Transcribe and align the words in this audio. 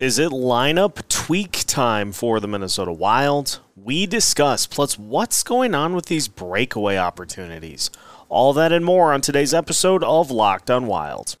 Is 0.00 0.18
it 0.18 0.32
lineup 0.32 1.06
tweak 1.08 1.62
time 1.68 2.10
for 2.10 2.40
the 2.40 2.48
Minnesota 2.48 2.92
Wild? 2.92 3.60
We 3.76 4.06
discuss, 4.06 4.66
plus 4.66 4.98
what's 4.98 5.44
going 5.44 5.72
on 5.72 5.94
with 5.94 6.06
these 6.06 6.26
breakaway 6.26 6.96
opportunities. 6.96 7.90
All 8.28 8.52
that 8.54 8.72
and 8.72 8.84
more 8.84 9.12
on 9.12 9.20
today's 9.20 9.54
episode 9.54 10.02
of 10.02 10.32
Locked 10.32 10.68
on 10.68 10.88
Wild. 10.88 11.36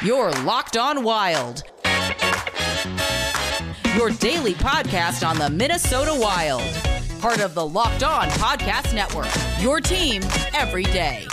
You're 0.00 0.30
Locked 0.44 0.76
on 0.76 1.02
Wild. 1.02 1.64
Your 3.96 4.10
daily 4.10 4.54
podcast 4.54 5.28
on 5.28 5.38
the 5.38 5.50
Minnesota 5.50 6.16
Wild. 6.16 6.62
Part 7.20 7.40
of 7.40 7.54
the 7.54 7.66
Locked 7.66 8.04
on 8.04 8.28
Podcast 8.28 8.94
Network. 8.94 9.26
Your 9.60 9.80
team 9.80 10.22
every 10.54 10.84
day. 10.84 11.26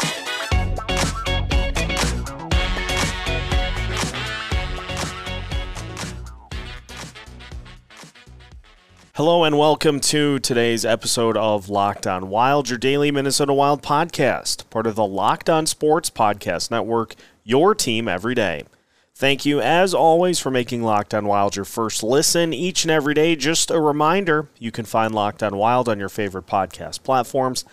Hello 9.15 9.45
and 9.45 9.57
welcome 9.57 10.01
to 10.01 10.39
today's 10.39 10.83
episode 10.83 11.37
of 11.37 11.69
Locked 11.69 12.05
On 12.05 12.27
Wild, 12.27 12.67
your 12.67 12.77
daily 12.77 13.11
Minnesota 13.11 13.53
Wild 13.53 13.81
podcast, 13.81 14.69
part 14.69 14.85
of 14.85 14.95
the 14.95 15.05
Locked 15.05 15.49
On 15.49 15.65
Sports 15.65 16.09
Podcast 16.09 16.69
Network, 16.69 17.15
your 17.41 17.73
team 17.73 18.09
every 18.09 18.35
day. 18.35 18.65
Thank 19.13 19.45
you, 19.45 19.61
as 19.61 19.93
always, 19.93 20.37
for 20.37 20.51
making 20.51 20.83
Locked 20.83 21.13
On 21.13 21.27
Wild 21.27 21.55
your 21.55 21.63
first 21.63 22.03
listen 22.03 22.53
each 22.53 22.83
and 22.83 22.91
every 22.91 23.13
day. 23.13 23.37
Just 23.37 23.71
a 23.71 23.79
reminder 23.79 24.49
you 24.59 24.69
can 24.69 24.83
find 24.83 25.15
Locked 25.15 25.41
On 25.41 25.55
Wild 25.55 25.87
on 25.87 25.97
your 25.97 26.09
favorite 26.09 26.45
podcast 26.45 27.01
platforms 27.03 27.63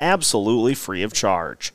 absolutely 0.00 0.76
free 0.76 1.02
of 1.02 1.12
charge. 1.12 1.72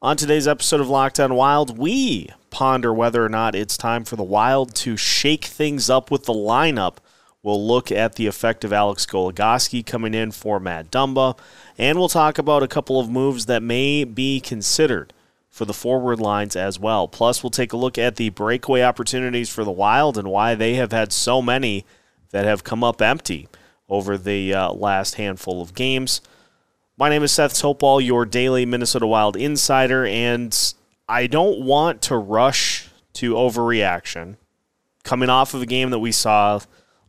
On 0.00 0.16
today's 0.16 0.46
episode 0.46 0.80
of 0.80 0.88
Locked 0.88 1.18
On 1.18 1.34
Wild, 1.34 1.78
we 1.78 2.28
ponder 2.50 2.94
whether 2.94 3.24
or 3.24 3.28
not 3.28 3.56
it's 3.56 3.76
time 3.76 4.04
for 4.04 4.14
the 4.14 4.22
Wild 4.22 4.72
to 4.76 4.96
shake 4.96 5.46
things 5.46 5.90
up 5.90 6.12
with 6.12 6.26
the 6.26 6.32
lineup 6.32 6.98
We'll 7.42 7.64
look 7.64 7.92
at 7.92 8.16
the 8.16 8.26
effect 8.26 8.64
of 8.64 8.72
Alex 8.72 9.06
Goligoski 9.06 9.86
coming 9.86 10.12
in 10.12 10.32
for 10.32 10.58
Matt 10.58 10.90
Dumba, 10.90 11.38
and 11.76 11.98
we'll 11.98 12.08
talk 12.08 12.36
about 12.36 12.64
a 12.64 12.68
couple 12.68 12.98
of 12.98 13.08
moves 13.08 13.46
that 13.46 13.62
may 13.62 14.02
be 14.04 14.40
considered 14.40 15.12
for 15.48 15.64
the 15.64 15.72
forward 15.72 16.20
lines 16.20 16.56
as 16.56 16.80
well. 16.80 17.06
Plus, 17.06 17.42
we'll 17.42 17.50
take 17.50 17.72
a 17.72 17.76
look 17.76 17.96
at 17.96 18.16
the 18.16 18.30
breakaway 18.30 18.82
opportunities 18.82 19.48
for 19.48 19.62
the 19.62 19.70
Wild 19.70 20.18
and 20.18 20.28
why 20.28 20.54
they 20.54 20.74
have 20.74 20.90
had 20.90 21.12
so 21.12 21.40
many 21.40 21.84
that 22.30 22.44
have 22.44 22.64
come 22.64 22.82
up 22.82 23.00
empty 23.00 23.48
over 23.88 24.18
the 24.18 24.52
uh, 24.52 24.72
last 24.72 25.14
handful 25.14 25.62
of 25.62 25.74
games. 25.74 26.20
My 26.96 27.08
name 27.08 27.22
is 27.22 27.30
Seth 27.30 27.54
Topol, 27.54 28.04
your 28.04 28.26
daily 28.26 28.66
Minnesota 28.66 29.06
Wild 29.06 29.36
insider, 29.36 30.04
and 30.04 30.74
I 31.08 31.28
don't 31.28 31.60
want 31.60 32.02
to 32.02 32.16
rush 32.16 32.88
to 33.14 33.34
overreaction 33.34 34.36
coming 35.04 35.30
off 35.30 35.54
of 35.54 35.62
a 35.62 35.66
game 35.66 35.90
that 35.90 36.00
we 36.00 36.12
saw 36.12 36.60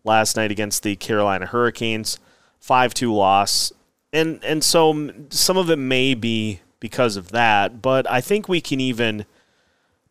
last 0.03 0.35
night 0.35 0.51
against 0.51 0.83
the 0.83 0.95
Carolina 0.95 1.45
Hurricanes, 1.45 2.19
5-2 2.63 3.13
loss. 3.13 3.71
And 4.11 4.43
and 4.43 4.63
so 4.63 5.11
some 5.29 5.57
of 5.57 5.69
it 5.69 5.77
may 5.77 6.15
be 6.15 6.61
because 6.79 7.15
of 7.15 7.29
that, 7.29 7.81
but 7.81 8.09
I 8.09 8.21
think 8.21 8.47
we 8.47 8.61
can 8.61 8.79
even 8.79 9.25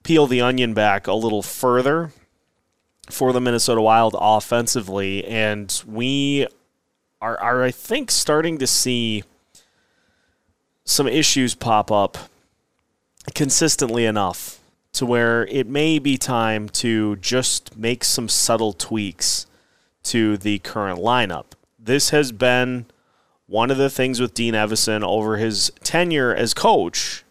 peel 0.02 0.26
the 0.26 0.40
onion 0.40 0.74
back 0.74 1.06
a 1.06 1.12
little 1.12 1.42
further 1.42 2.12
for 3.10 3.32
the 3.32 3.40
Minnesota 3.40 3.80
Wild 3.80 4.14
offensively 4.18 5.24
and 5.24 5.82
we 5.86 6.46
are 7.20 7.38
are 7.40 7.62
I 7.62 7.70
think 7.70 8.10
starting 8.10 8.58
to 8.58 8.66
see 8.66 9.24
some 10.84 11.08
issues 11.08 11.54
pop 11.54 11.90
up 11.90 12.16
consistently 13.34 14.04
enough 14.04 14.60
to 14.92 15.06
where 15.06 15.46
it 15.46 15.66
may 15.66 15.98
be 15.98 16.16
time 16.16 16.68
to 16.68 17.16
just 17.16 17.76
make 17.76 18.04
some 18.04 18.28
subtle 18.28 18.72
tweaks 18.72 19.46
to 20.04 20.36
the 20.36 20.58
current 20.60 20.98
lineup. 20.98 21.46
This 21.78 22.10
has 22.10 22.32
been 22.32 22.86
one 23.46 23.70
of 23.70 23.78
the 23.78 23.90
things 23.90 24.20
with 24.20 24.34
Dean 24.34 24.54
Evason 24.54 25.02
over 25.02 25.36
his 25.36 25.72
tenure 25.82 26.34
as 26.34 26.52
coach, 26.54 27.24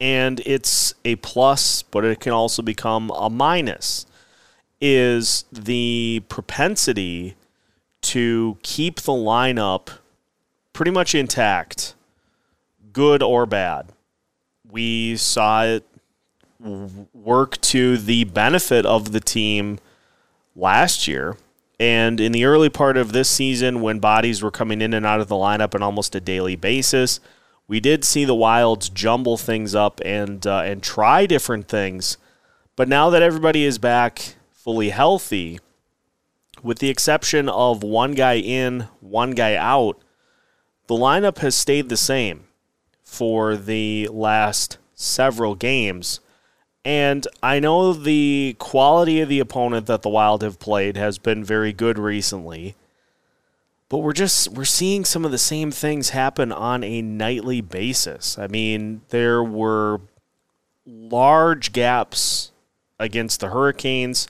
and 0.00 0.40
it's 0.46 0.94
a 1.04 1.16
plus, 1.16 1.82
but 1.82 2.04
it 2.04 2.20
can 2.20 2.32
also 2.32 2.62
become 2.62 3.10
a 3.10 3.28
minus, 3.28 4.06
is 4.80 5.44
the 5.50 6.22
propensity 6.28 7.34
to 8.02 8.58
keep 8.62 9.00
the 9.00 9.12
lineup 9.12 9.88
pretty 10.72 10.90
much 10.90 11.14
intact, 11.14 11.94
good 12.92 13.22
or 13.22 13.46
bad. 13.46 13.86
We 14.70 15.16
saw 15.16 15.64
it 15.64 15.84
work 17.12 17.60
to 17.60 17.96
the 17.96 18.24
benefit 18.24 18.86
of 18.86 19.12
the 19.12 19.20
team 19.20 19.78
last 20.54 21.08
year 21.08 21.36
and 21.78 22.20
in 22.20 22.32
the 22.32 22.44
early 22.44 22.70
part 22.70 22.96
of 22.96 23.12
this 23.12 23.28
season, 23.28 23.80
when 23.80 23.98
bodies 23.98 24.42
were 24.42 24.50
coming 24.50 24.80
in 24.80 24.94
and 24.94 25.04
out 25.04 25.20
of 25.20 25.28
the 25.28 25.34
lineup 25.34 25.74
on 25.74 25.82
almost 25.82 26.14
a 26.14 26.20
daily 26.20 26.56
basis, 26.56 27.20
we 27.68 27.80
did 27.80 28.04
see 28.04 28.24
the 28.24 28.34
Wilds 28.34 28.88
jumble 28.88 29.36
things 29.36 29.74
up 29.74 30.00
and 30.04 30.46
uh, 30.46 30.60
and 30.60 30.82
try 30.82 31.26
different 31.26 31.68
things. 31.68 32.16
But 32.76 32.88
now 32.88 33.10
that 33.10 33.22
everybody 33.22 33.64
is 33.64 33.78
back 33.78 34.36
fully 34.52 34.90
healthy, 34.90 35.60
with 36.62 36.78
the 36.78 36.88
exception 36.88 37.48
of 37.48 37.82
one 37.82 38.12
guy 38.12 38.34
in, 38.34 38.88
one 39.00 39.32
guy 39.32 39.54
out, 39.54 40.00
the 40.86 40.94
lineup 40.94 41.38
has 41.38 41.54
stayed 41.54 41.88
the 41.88 41.96
same 41.96 42.44
for 43.02 43.56
the 43.56 44.08
last 44.08 44.78
several 44.94 45.54
games. 45.54 46.20
And 46.86 47.26
I 47.42 47.58
know 47.58 47.92
the 47.92 48.54
quality 48.60 49.20
of 49.20 49.28
the 49.28 49.40
opponent 49.40 49.86
that 49.86 50.02
the 50.02 50.08
Wild 50.08 50.42
have 50.42 50.60
played 50.60 50.96
has 50.96 51.18
been 51.18 51.42
very 51.42 51.72
good 51.72 51.98
recently. 51.98 52.76
But 53.88 53.98
we're 53.98 54.12
just 54.12 54.50
we're 54.50 54.64
seeing 54.64 55.04
some 55.04 55.24
of 55.24 55.32
the 55.32 55.36
same 55.36 55.72
things 55.72 56.10
happen 56.10 56.52
on 56.52 56.84
a 56.84 57.02
nightly 57.02 57.60
basis. 57.60 58.38
I 58.38 58.46
mean, 58.46 59.00
there 59.08 59.42
were 59.42 60.00
large 60.86 61.72
gaps 61.72 62.52
against 63.00 63.40
the 63.40 63.48
Hurricanes, 63.48 64.28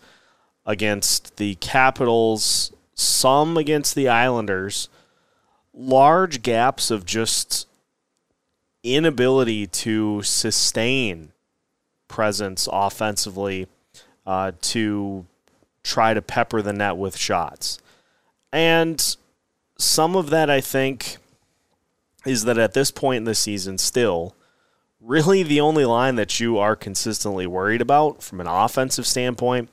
against 0.65 1.37
the 1.37 1.57
Capitals, 1.57 2.73
some 2.95 3.59
against 3.59 3.95
the 3.95 4.09
Islanders. 4.09 4.89
Large 5.75 6.41
gaps 6.41 6.91
of 6.91 7.05
just 7.05 7.69
inability 8.83 9.67
to 9.67 10.23
sustain 10.23 11.33
presence 12.09 12.69
offensively 12.71 13.67
uh, 14.27 14.53
to 14.61 15.27
try 15.83 16.15
to 16.15 16.23
pepper 16.23 16.63
the 16.63 16.73
net 16.73 16.97
with 16.97 17.17
shots. 17.17 17.79
And 18.53 19.17
some 19.79 20.17
of 20.17 20.31
that, 20.31 20.51
I 20.51 20.61
think, 20.61 21.19
is 22.25 22.45
that 22.45 22.59
at 22.59 22.75
this 22.75 22.91
point 22.91 23.19
in 23.19 23.25
the 23.25 23.35
season, 23.35 23.79
still, 23.79 24.35
really 25.01 25.43
the 25.43 25.61
only 25.61 25.85
line 25.85 26.17
that 26.17 26.41
you 26.41 26.59
are 26.59 26.75
consistently 26.75 27.47
worried 27.47 27.81
about 27.81 28.23
from 28.23 28.41
an 28.41 28.47
offensive 28.47 29.07
standpoint 29.07 29.69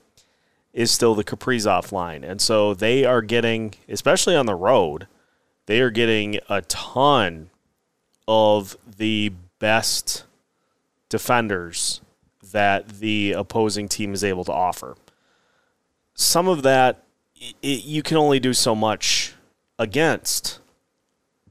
is 0.73 0.91
still 0.91 1.15
the 1.15 1.23
Kaprizov 1.23 1.91
line. 1.91 2.23
And 2.23 2.41
so 2.41 2.73
they 2.73 3.05
are 3.05 3.21
getting, 3.21 3.73
especially 3.87 4.35
on 4.35 4.45
the 4.45 4.55
road, 4.55 5.07
they 5.65 5.81
are 5.81 5.91
getting 5.91 6.39
a 6.49 6.61
ton 6.61 7.49
of 8.27 8.77
the 8.97 9.31
best 9.59 10.25
defenders 11.09 12.01
that 12.53 12.87
the 12.99 13.33
opposing 13.33 13.87
team 13.87 14.13
is 14.13 14.23
able 14.23 14.45
to 14.45 14.53
offer. 14.53 14.95
Some 16.15 16.47
of 16.47 16.63
that 16.63 17.03
it, 17.61 17.83
you 17.83 18.01
can 18.01 18.17
only 18.17 18.39
do 18.39 18.53
so 18.53 18.75
much 18.75 19.33
against, 19.77 20.59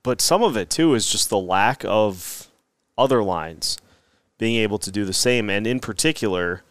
but 0.03 0.21
some 0.21 0.43
of 0.43 0.57
it 0.57 0.71
too 0.71 0.95
is 0.95 1.11
just 1.11 1.29
the 1.29 1.39
lack 1.39 1.85
of 1.85 2.49
other 2.97 3.23
lines 3.23 3.79
being 4.39 4.57
able 4.57 4.79
to 4.79 4.91
do 4.91 5.05
the 5.05 5.13
same, 5.13 5.49
and 5.49 5.67
in 5.67 5.79
particular, 5.79 6.63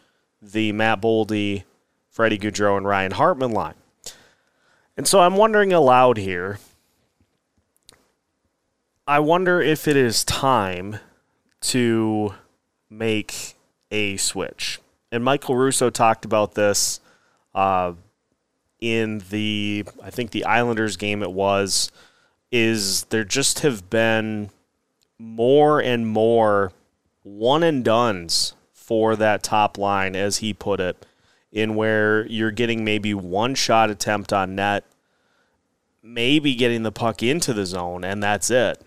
the 0.41 0.71
Matt 0.71 1.01
Boldy, 1.01 1.63
Freddie 2.09 2.37
Gaudreau, 2.37 2.75
and 2.75 2.85
Ryan 2.85 3.11
Hartman 3.11 3.51
line. 3.51 3.75
And 4.97 5.07
so 5.07 5.21
I'm 5.21 5.37
wondering 5.37 5.71
aloud 5.71 6.17
here. 6.17 6.59
I 9.07 9.19
wonder 9.19 9.61
if 9.61 9.87
it 9.87 9.95
is 9.95 10.25
time 10.25 10.99
to 11.61 12.33
make 12.89 13.55
a 13.91 14.17
switch. 14.17 14.79
And 15.11 15.23
Michael 15.23 15.55
Russo 15.55 15.89
talked 15.89 16.25
about 16.25 16.55
this 16.55 17.01
uh, 17.53 17.93
in 18.79 19.21
the, 19.29 19.85
I 20.01 20.09
think 20.09 20.31
the 20.31 20.45
Islanders 20.45 20.97
game 20.97 21.21
it 21.21 21.31
was, 21.31 21.91
is 22.51 23.03
there 23.05 23.23
just 23.23 23.59
have 23.59 23.89
been 23.89 24.49
more 25.19 25.81
and 25.81 26.07
more 26.07 26.71
one 27.23 27.63
and 27.63 27.83
duns 27.83 28.53
for 28.73 29.15
that 29.15 29.43
top 29.43 29.77
line, 29.77 30.15
as 30.15 30.37
he 30.37 30.53
put 30.53 30.79
it, 30.79 31.05
in 31.51 31.75
where 31.75 32.25
you're 32.27 32.51
getting 32.51 32.83
maybe 32.83 33.13
one 33.13 33.55
shot 33.55 33.89
attempt 33.89 34.33
on 34.33 34.55
net, 34.55 34.85
maybe 36.01 36.55
getting 36.55 36.83
the 36.83 36.91
puck 36.91 37.21
into 37.21 37.53
the 37.53 37.65
zone, 37.65 38.03
and 38.03 38.23
that's 38.23 38.49
it. 38.49 38.81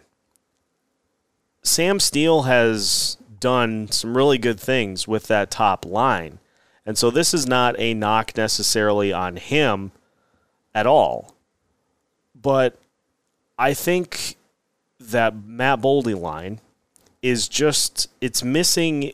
Sam 1.63 2.01
Steel 2.01 2.43
has 2.43 3.17
done 3.45 3.91
some 3.91 4.17
really 4.17 4.39
good 4.39 4.59
things 4.59 5.07
with 5.07 5.27
that 5.27 5.51
top 5.51 5.85
line. 5.85 6.39
And 6.87 6.97
so 6.97 7.11
this 7.11 7.35
is 7.35 7.47
not 7.47 7.79
a 7.79 7.93
knock 7.93 8.35
necessarily 8.39 9.13
on 9.13 9.37
him 9.37 9.93
at 10.75 10.87
all. 10.87 11.35
But 12.35 12.79
I 13.59 13.75
think 13.75 14.37
that 14.99 15.37
Matt 15.37 15.83
Boldy 15.83 16.19
line 16.19 16.63
is 17.21 17.47
just 17.47 18.09
it's 18.23 18.43
missing 18.43 19.13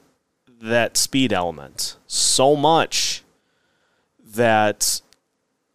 that 0.63 0.97
speed 0.97 1.33
element 1.33 1.97
so 2.07 2.55
much 2.55 3.25
that 4.25 5.01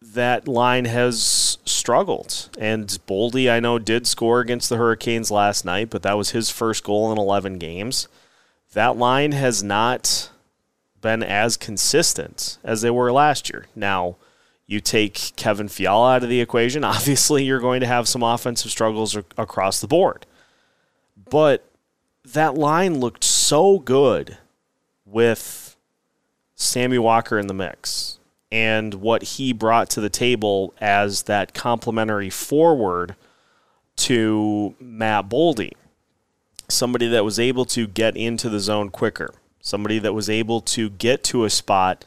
that 0.00 0.48
line 0.48 0.86
has 0.86 1.58
struggled. 1.66 2.48
And 2.58 2.86
Boldy, 3.06 3.50
I 3.50 3.60
know, 3.60 3.78
did 3.78 4.06
score 4.06 4.40
against 4.40 4.70
the 4.70 4.78
Hurricanes 4.78 5.30
last 5.30 5.66
night, 5.66 5.90
but 5.90 6.02
that 6.04 6.16
was 6.16 6.30
his 6.30 6.48
first 6.48 6.84
goal 6.84 7.12
in 7.12 7.18
11 7.18 7.58
games. 7.58 8.08
That 8.76 8.98
line 8.98 9.32
has 9.32 9.62
not 9.62 10.28
been 11.00 11.22
as 11.22 11.56
consistent 11.56 12.58
as 12.62 12.82
they 12.82 12.90
were 12.90 13.10
last 13.10 13.48
year. 13.48 13.68
Now, 13.74 14.16
you 14.66 14.80
take 14.80 15.32
Kevin 15.34 15.68
Fiala 15.68 16.16
out 16.16 16.24
of 16.24 16.28
the 16.28 16.42
equation, 16.42 16.84
obviously 16.84 17.42
you're 17.42 17.58
going 17.58 17.80
to 17.80 17.86
have 17.86 18.06
some 18.06 18.22
offensive 18.22 18.70
struggles 18.70 19.16
across 19.38 19.80
the 19.80 19.86
board. 19.86 20.26
But 21.30 21.64
that 22.22 22.54
line 22.54 23.00
looked 23.00 23.24
so 23.24 23.78
good 23.78 24.36
with 25.06 25.74
Sammy 26.54 26.98
Walker 26.98 27.38
in 27.38 27.46
the 27.46 27.54
mix 27.54 28.18
and 28.52 28.92
what 28.92 29.22
he 29.22 29.54
brought 29.54 29.88
to 29.88 30.02
the 30.02 30.10
table 30.10 30.74
as 30.82 31.22
that 31.22 31.54
complementary 31.54 32.28
forward 32.28 33.16
to 33.96 34.74
Matt 34.78 35.30
Boldy. 35.30 35.72
Somebody 36.68 37.08
that 37.08 37.24
was 37.24 37.38
able 37.38 37.64
to 37.66 37.86
get 37.86 38.16
into 38.16 38.48
the 38.48 38.60
zone 38.60 38.90
quicker, 38.90 39.34
somebody 39.60 39.98
that 40.00 40.12
was 40.12 40.28
able 40.28 40.60
to 40.62 40.90
get 40.90 41.22
to 41.24 41.44
a 41.44 41.50
spot 41.50 42.04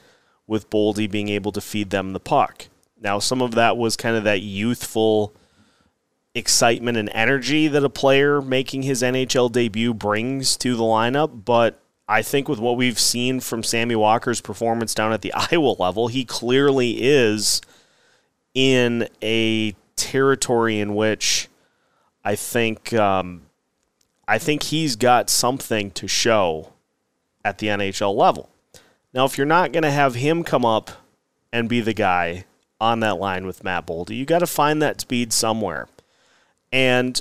with 0.47 0.69
Boldy 0.69 1.09
being 1.09 1.29
able 1.29 1.51
to 1.51 1.61
feed 1.61 1.91
them 1.91 2.13
the 2.13 2.19
puck. 2.19 2.67
Now, 2.99 3.19
some 3.19 3.41
of 3.41 3.51
that 3.51 3.77
was 3.77 3.95
kind 3.95 4.15
of 4.15 4.23
that 4.25 4.41
youthful 4.41 5.33
excitement 6.35 6.97
and 6.97 7.09
energy 7.13 7.67
that 7.67 7.83
a 7.83 7.89
player 7.89 8.41
making 8.41 8.83
his 8.83 9.01
NHL 9.01 9.51
debut 9.51 9.93
brings 9.93 10.57
to 10.57 10.75
the 10.75 10.83
lineup, 10.83 11.45
but 11.45 11.81
I 12.07 12.23
think 12.23 12.49
with 12.49 12.59
what 12.59 12.77
we've 12.77 12.99
seen 12.99 13.39
from 13.39 13.61
Sammy 13.61 13.95
Walker's 13.95 14.41
performance 14.41 14.93
down 14.95 15.13
at 15.13 15.21
the 15.21 15.33
Iowa 15.51 15.75
level, 15.79 16.07
he 16.07 16.25
clearly 16.25 17.03
is 17.03 17.61
in 18.53 19.07
a 19.21 19.75
territory 19.95 20.79
in 20.79 20.95
which 20.95 21.47
I 22.23 22.35
think 22.35 22.93
um, 22.93 23.43
I 24.29 24.37
think 24.37 24.61
he's 24.61 24.95
got 24.95 25.27
something 25.27 25.89
to 25.89 26.07
show 26.07 26.73
at 27.43 27.57
the 27.57 27.65
NHL 27.65 28.15
level. 28.15 28.47
Now, 29.11 29.25
if 29.25 29.39
you're 29.39 29.47
not 29.47 29.71
going 29.71 29.81
to 29.81 29.89
have 29.89 30.13
him 30.13 30.43
come 30.43 30.63
up 30.63 30.91
and 31.51 31.67
be 31.67 31.81
the 31.81 31.95
guy 31.95 32.45
on 32.79 32.99
that 32.99 33.17
line 33.17 33.47
with 33.47 33.63
Matt 33.63 33.87
Boldy, 33.87 34.15
you 34.15 34.27
got 34.27 34.39
to 34.39 34.47
find 34.47 34.83
that 34.83 35.01
speed 35.01 35.33
somewhere. 35.33 35.87
And 36.71 37.19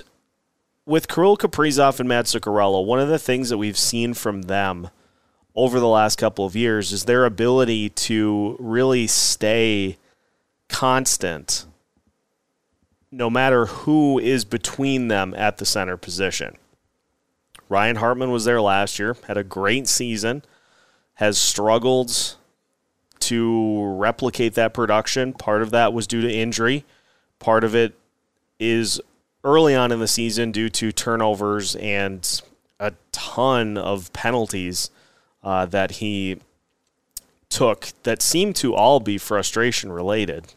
with 0.84 1.08
Kirill 1.08 1.38
Kaprizov 1.38 1.98
and 1.98 2.10
Matt 2.10 2.26
Zuccarello, 2.26 2.84
one 2.84 3.00
of 3.00 3.08
the 3.08 3.18
things 3.18 3.48
that 3.48 3.56
we've 3.56 3.78
seen 3.78 4.12
from 4.12 4.42
them 4.42 4.90
over 5.54 5.80
the 5.80 5.88
last 5.88 6.16
couple 6.16 6.44
of 6.44 6.54
years 6.54 6.92
is 6.92 7.06
their 7.06 7.24
ability 7.24 7.88
to 7.88 8.54
really 8.60 9.06
stay 9.06 9.96
constant 10.68 11.64
no 13.10 13.30
matter 13.30 13.64
who 13.64 14.18
is 14.18 14.44
between 14.44 15.08
them 15.08 15.32
at 15.38 15.56
the 15.56 15.64
center 15.64 15.96
position. 15.96 16.54
Ryan 17.68 17.96
Hartman 17.96 18.30
was 18.30 18.44
there 18.44 18.60
last 18.60 18.98
year, 18.98 19.16
had 19.26 19.36
a 19.36 19.44
great 19.44 19.88
season, 19.88 20.42
has 21.14 21.38
struggled 21.38 22.36
to 23.20 23.84
replicate 23.96 24.54
that 24.54 24.72
production. 24.72 25.32
Part 25.32 25.62
of 25.62 25.70
that 25.70 25.92
was 25.92 26.06
due 26.06 26.22
to 26.22 26.32
injury, 26.32 26.84
part 27.38 27.64
of 27.64 27.74
it 27.74 27.94
is 28.58 29.00
early 29.44 29.74
on 29.74 29.92
in 29.92 30.00
the 30.00 30.08
season 30.08 30.52
due 30.52 30.68
to 30.68 30.92
turnovers 30.92 31.76
and 31.76 32.42
a 32.80 32.92
ton 33.12 33.76
of 33.76 34.12
penalties 34.12 34.90
uh, 35.42 35.66
that 35.66 35.92
he 35.92 36.38
took 37.48 37.88
that 38.02 38.20
seemed 38.22 38.56
to 38.56 38.74
all 38.74 39.00
be 39.00 39.18
frustration 39.18 39.90
related. 39.90 40.54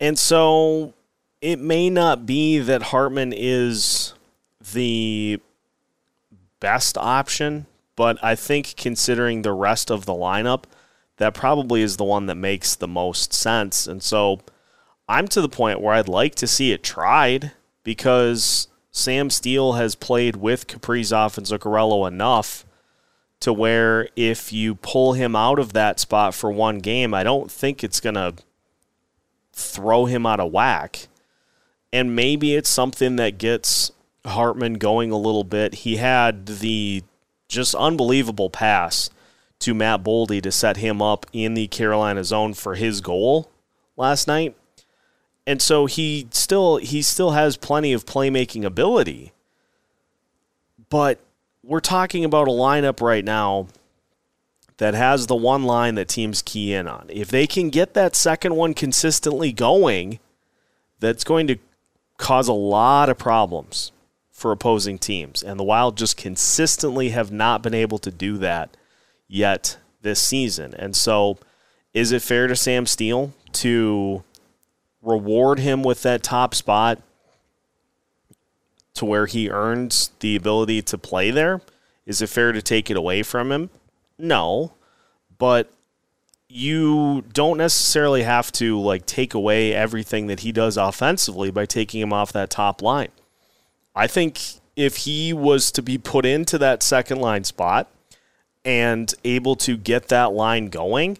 And 0.00 0.18
so 0.18 0.94
it 1.40 1.58
may 1.58 1.90
not 1.90 2.26
be 2.26 2.58
that 2.58 2.82
Hartman 2.84 3.32
is 3.34 4.14
the 4.72 5.40
best 6.64 6.96
option, 6.96 7.66
but 7.94 8.16
I 8.24 8.34
think 8.34 8.76
considering 8.78 9.42
the 9.42 9.52
rest 9.52 9.90
of 9.90 10.06
the 10.06 10.14
lineup, 10.14 10.64
that 11.18 11.34
probably 11.34 11.82
is 11.82 11.98
the 11.98 12.04
one 12.04 12.24
that 12.24 12.36
makes 12.36 12.74
the 12.74 12.88
most 12.88 13.34
sense. 13.34 13.86
And 13.86 14.02
so 14.02 14.40
I'm 15.06 15.28
to 15.28 15.42
the 15.42 15.48
point 15.50 15.82
where 15.82 15.92
I'd 15.92 16.08
like 16.08 16.34
to 16.36 16.46
see 16.46 16.72
it 16.72 16.82
tried 16.82 17.52
because 17.82 18.68
Sam 18.90 19.28
Steel 19.28 19.74
has 19.74 19.94
played 19.94 20.36
with 20.36 20.66
Kaprizov 20.66 21.36
and 21.36 21.46
Zuccarello 21.46 22.08
enough 22.08 22.64
to 23.40 23.52
where 23.52 24.08
if 24.16 24.50
you 24.50 24.74
pull 24.74 25.12
him 25.12 25.36
out 25.36 25.58
of 25.58 25.74
that 25.74 26.00
spot 26.00 26.32
for 26.32 26.50
one 26.50 26.78
game, 26.78 27.12
I 27.12 27.24
don't 27.24 27.50
think 27.50 27.84
it's 27.84 28.00
going 28.00 28.14
to 28.14 28.36
throw 29.52 30.06
him 30.06 30.24
out 30.24 30.40
of 30.40 30.50
whack. 30.50 31.08
And 31.92 32.16
maybe 32.16 32.54
it's 32.54 32.70
something 32.70 33.16
that 33.16 33.36
gets 33.36 33.92
Hartman 34.26 34.74
going 34.74 35.10
a 35.10 35.18
little 35.18 35.44
bit. 35.44 35.74
He 35.74 35.96
had 35.96 36.46
the 36.46 37.02
just 37.48 37.74
unbelievable 37.74 38.50
pass 38.50 39.10
to 39.60 39.74
Matt 39.74 40.02
Boldy 40.02 40.42
to 40.42 40.50
set 40.50 40.78
him 40.78 41.00
up 41.00 41.26
in 41.32 41.54
the 41.54 41.68
Carolina 41.68 42.24
zone 42.24 42.54
for 42.54 42.74
his 42.74 43.00
goal 43.00 43.50
last 43.96 44.26
night 44.26 44.56
and 45.46 45.60
so 45.60 45.86
he 45.86 46.28
still 46.30 46.76
he 46.76 47.02
still 47.02 47.32
has 47.32 47.56
plenty 47.56 47.92
of 47.92 48.06
playmaking 48.06 48.64
ability. 48.64 49.32
But 50.88 51.20
we're 51.62 51.80
talking 51.80 52.24
about 52.24 52.48
a 52.48 52.52
lineup 52.52 53.00
right 53.00 53.24
now 53.24 53.68
that 54.78 54.94
has 54.94 55.26
the 55.26 55.36
one 55.36 55.64
line 55.64 55.94
that 55.96 56.08
teams 56.08 56.42
key 56.42 56.72
in 56.72 56.88
on. 56.88 57.06
If 57.08 57.28
they 57.28 57.46
can 57.46 57.70
get 57.70 57.94
that 57.94 58.16
second 58.16 58.56
one 58.56 58.74
consistently 58.74 59.52
going, 59.52 60.18
that's 60.98 61.24
going 61.24 61.46
to 61.46 61.58
cause 62.16 62.48
a 62.48 62.52
lot 62.52 63.08
of 63.08 63.18
problems 63.18 63.92
for 64.34 64.52
opposing 64.52 64.98
teams. 64.98 65.42
And 65.42 65.58
the 65.58 65.64
Wild 65.64 65.96
just 65.96 66.16
consistently 66.16 67.10
have 67.10 67.30
not 67.30 67.62
been 67.62 67.72
able 67.72 67.98
to 67.98 68.10
do 68.10 68.36
that 68.38 68.76
yet 69.28 69.78
this 70.02 70.20
season. 70.20 70.74
And 70.74 70.94
so, 70.94 71.38
is 71.94 72.12
it 72.12 72.20
fair 72.20 72.48
to 72.48 72.56
Sam 72.56 72.84
Steel 72.84 73.32
to 73.52 74.24
reward 75.00 75.60
him 75.60 75.84
with 75.84 76.02
that 76.02 76.24
top 76.24 76.54
spot 76.54 77.00
to 78.94 79.04
where 79.04 79.26
he 79.26 79.48
earns 79.48 80.10
the 80.18 80.34
ability 80.34 80.82
to 80.82 80.98
play 80.98 81.30
there? 81.30 81.60
Is 82.04 82.20
it 82.20 82.28
fair 82.28 82.52
to 82.52 82.60
take 82.60 82.90
it 82.90 82.96
away 82.96 83.22
from 83.22 83.52
him? 83.52 83.70
No. 84.18 84.74
But 85.38 85.72
you 86.48 87.24
don't 87.32 87.58
necessarily 87.58 88.24
have 88.24 88.50
to 88.52 88.80
like 88.80 89.06
take 89.06 89.32
away 89.32 89.72
everything 89.72 90.26
that 90.26 90.40
he 90.40 90.50
does 90.50 90.76
offensively 90.76 91.52
by 91.52 91.66
taking 91.66 92.00
him 92.00 92.12
off 92.12 92.32
that 92.32 92.50
top 92.50 92.82
line. 92.82 93.10
I 93.94 94.06
think 94.06 94.40
if 94.76 94.98
he 94.98 95.32
was 95.32 95.70
to 95.72 95.82
be 95.82 95.98
put 95.98 96.26
into 96.26 96.58
that 96.58 96.82
second 96.82 97.20
line 97.20 97.44
spot 97.44 97.88
and 98.64 99.12
able 99.24 99.56
to 99.56 99.76
get 99.76 100.08
that 100.08 100.32
line 100.32 100.68
going, 100.68 101.18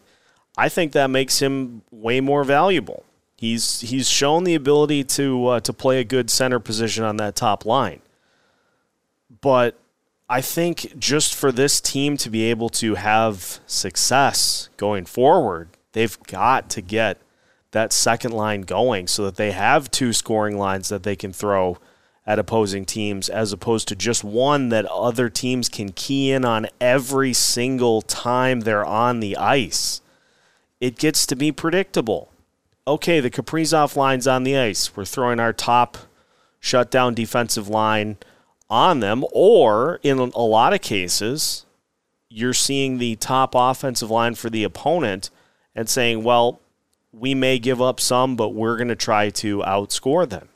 I 0.57 0.69
think 0.69 0.93
that 0.93 1.11
makes 1.11 1.41
him 1.41 1.83
way 1.91 2.21
more 2.21 2.45
valuable. 2.45 3.05
He's 3.37 3.81
he's 3.81 4.09
shown 4.09 4.45
the 4.45 4.55
ability 4.55 5.05
to 5.05 5.47
uh, 5.47 5.61
to 5.61 5.73
play 5.73 6.01
a 6.01 6.05
good 6.05 6.31
center 6.31 6.59
position 6.59 7.05
on 7.05 7.17
that 7.19 7.37
top 7.37 7.67
line. 7.67 8.01
But 9.41 9.79
I 10.29 10.41
think 10.41 10.99
just 10.99 11.35
for 11.35 11.53
this 11.53 11.81
team 11.81 12.17
to 12.19 12.31
be 12.31 12.45
able 12.45 12.71
to 12.71 12.95
have 12.95 13.59
success 13.67 14.71
going 14.77 15.05
forward, 15.05 15.69
they've 15.93 16.19
got 16.25 16.71
to 16.71 16.81
get 16.81 17.19
that 17.73 17.93
second 17.93 18.33
line 18.33 18.63
going 18.63 19.07
so 19.07 19.25
that 19.25 19.37
they 19.37 19.51
have 19.51 19.91
two 19.91 20.13
scoring 20.13 20.57
lines 20.57 20.89
that 20.89 21.03
they 21.03 21.17
can 21.17 21.33
throw 21.33 21.77
at 22.27 22.39
opposing 22.39 22.85
teams 22.85 23.29
as 23.29 23.53
opposed 23.53 23.89
to 23.89 23.97
just 23.97 24.25
one 24.25 24.71
that 24.71 24.87
other 24.87 25.29
teams 25.29 25.69
can 25.69 25.91
key 25.93 26.31
in 26.31 26.45
on 26.45 26.67
every 26.81 27.33
single 27.33 28.01
time 28.03 28.61
they're 28.61 28.85
on 28.85 29.21
the 29.21 29.37
ice. 29.37 30.01
It 30.81 30.99
gets 30.99 31.27
to 31.27 31.37
be 31.37 31.53
predictable 31.53 32.31
okay, 32.87 33.21
the 33.21 33.31
Kaprizov 33.31 33.97
line's 33.97 34.27
on 34.27 34.45
the 34.45 34.57
ice. 34.57 34.97
We're 34.97 35.05
throwing 35.05 35.41
our 35.41 35.53
top 35.53 35.99
shutdown 36.61 37.15
defensive 37.15 37.69
line 37.69 38.19
on 38.69 39.01
them, 39.01 39.25
or 39.33 40.01
in 40.03 40.19
a 40.19 40.25
lot 40.25 40.73
of 40.73 40.81
cases, 40.81 41.67
you're 42.29 42.55
seeing 42.55 42.99
the 42.99 43.17
top 43.17 43.55
offensive 43.55 44.11
line 44.11 44.35
for 44.35 44.51
the 44.51 44.65
opponent 44.65 45.31
and 45.75 45.89
saying, 45.89 46.25
well, 46.25 46.61
we 47.13 47.35
may 47.35 47.59
give 47.59 47.81
up 47.81 48.01
some, 48.01 48.37
but 48.37 48.51
we're 48.51 48.77
going 48.77 48.89
to 48.89 48.97
try 48.97 49.31
to 49.31 49.59
outscore 49.59 50.29
them. 50.29 50.49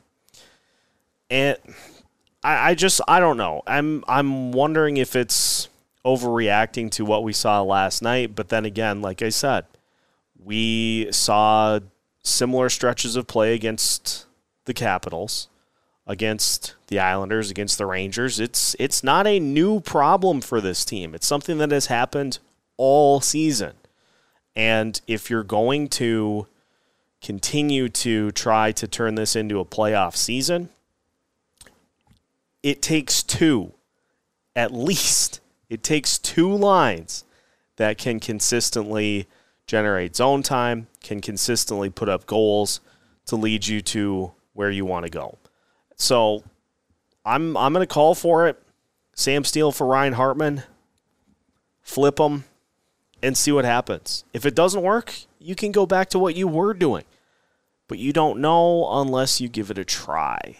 And 1.29 1.57
I, 2.43 2.71
I 2.71 2.75
just 2.75 3.01
I 3.07 3.19
don't 3.19 3.37
know. 3.37 3.61
I'm 3.67 4.03
I'm 4.07 4.51
wondering 4.51 4.97
if 4.97 5.15
it's 5.15 5.69
overreacting 6.05 6.89
to 6.91 7.05
what 7.05 7.23
we 7.23 7.33
saw 7.33 7.61
last 7.61 8.01
night. 8.01 8.35
But 8.35 8.49
then 8.49 8.65
again, 8.65 9.01
like 9.01 9.21
I 9.21 9.29
said, 9.29 9.65
we 10.43 11.11
saw 11.11 11.79
similar 12.23 12.69
stretches 12.69 13.15
of 13.15 13.27
play 13.27 13.53
against 13.53 14.25
the 14.65 14.73
Capitals, 14.73 15.47
against 16.07 16.75
the 16.87 16.99
Islanders, 16.99 17.51
against 17.51 17.77
the 17.77 17.85
Rangers. 17.85 18.39
It's 18.39 18.75
it's 18.79 19.03
not 19.03 19.27
a 19.27 19.39
new 19.39 19.79
problem 19.79 20.41
for 20.41 20.61
this 20.61 20.85
team. 20.85 21.13
It's 21.13 21.27
something 21.27 21.57
that 21.57 21.71
has 21.71 21.87
happened 21.87 22.39
all 22.77 23.19
season. 23.21 23.73
And 24.55 24.99
if 25.07 25.29
you're 25.29 25.43
going 25.43 25.89
to 25.89 26.47
continue 27.21 27.89
to 27.89 28.31
try 28.31 28.71
to 28.71 28.87
turn 28.87 29.15
this 29.15 29.35
into 29.35 29.59
a 29.59 29.65
playoff 29.65 30.15
season, 30.15 30.69
it 32.63 32.81
takes 32.81 33.23
two, 33.23 33.73
at 34.55 34.73
least. 34.73 35.41
It 35.69 35.83
takes 35.83 36.17
two 36.17 36.53
lines 36.53 37.25
that 37.77 37.97
can 37.97 38.19
consistently 38.19 39.27
generate 39.67 40.15
zone 40.15 40.43
time, 40.43 40.87
can 41.01 41.21
consistently 41.21 41.89
put 41.89 42.09
up 42.09 42.25
goals 42.25 42.81
to 43.25 43.35
lead 43.35 43.67
you 43.67 43.81
to 43.81 44.31
where 44.53 44.71
you 44.71 44.83
want 44.83 45.05
to 45.05 45.11
go. 45.11 45.37
So 45.95 46.43
I'm 47.25 47.55
I'm 47.55 47.73
going 47.73 47.85
to 47.85 47.93
call 47.93 48.15
for 48.15 48.47
it. 48.47 48.61
Sam 49.13 49.43
Steel 49.43 49.71
for 49.71 49.85
Ryan 49.85 50.13
Hartman. 50.13 50.63
Flip 51.81 52.15
them 52.15 52.45
and 53.21 53.37
see 53.37 53.51
what 53.51 53.65
happens. 53.65 54.23
If 54.33 54.45
it 54.45 54.55
doesn't 54.55 54.81
work, 54.81 55.13
you 55.39 55.55
can 55.55 55.71
go 55.71 55.85
back 55.85 56.09
to 56.11 56.19
what 56.19 56.35
you 56.35 56.47
were 56.47 56.73
doing. 56.73 57.03
But 57.87 57.99
you 57.99 58.13
don't 58.13 58.39
know 58.39 58.87
unless 58.91 59.41
you 59.41 59.49
give 59.49 59.71
it 59.71 59.77
a 59.77 59.85
try. 59.85 60.57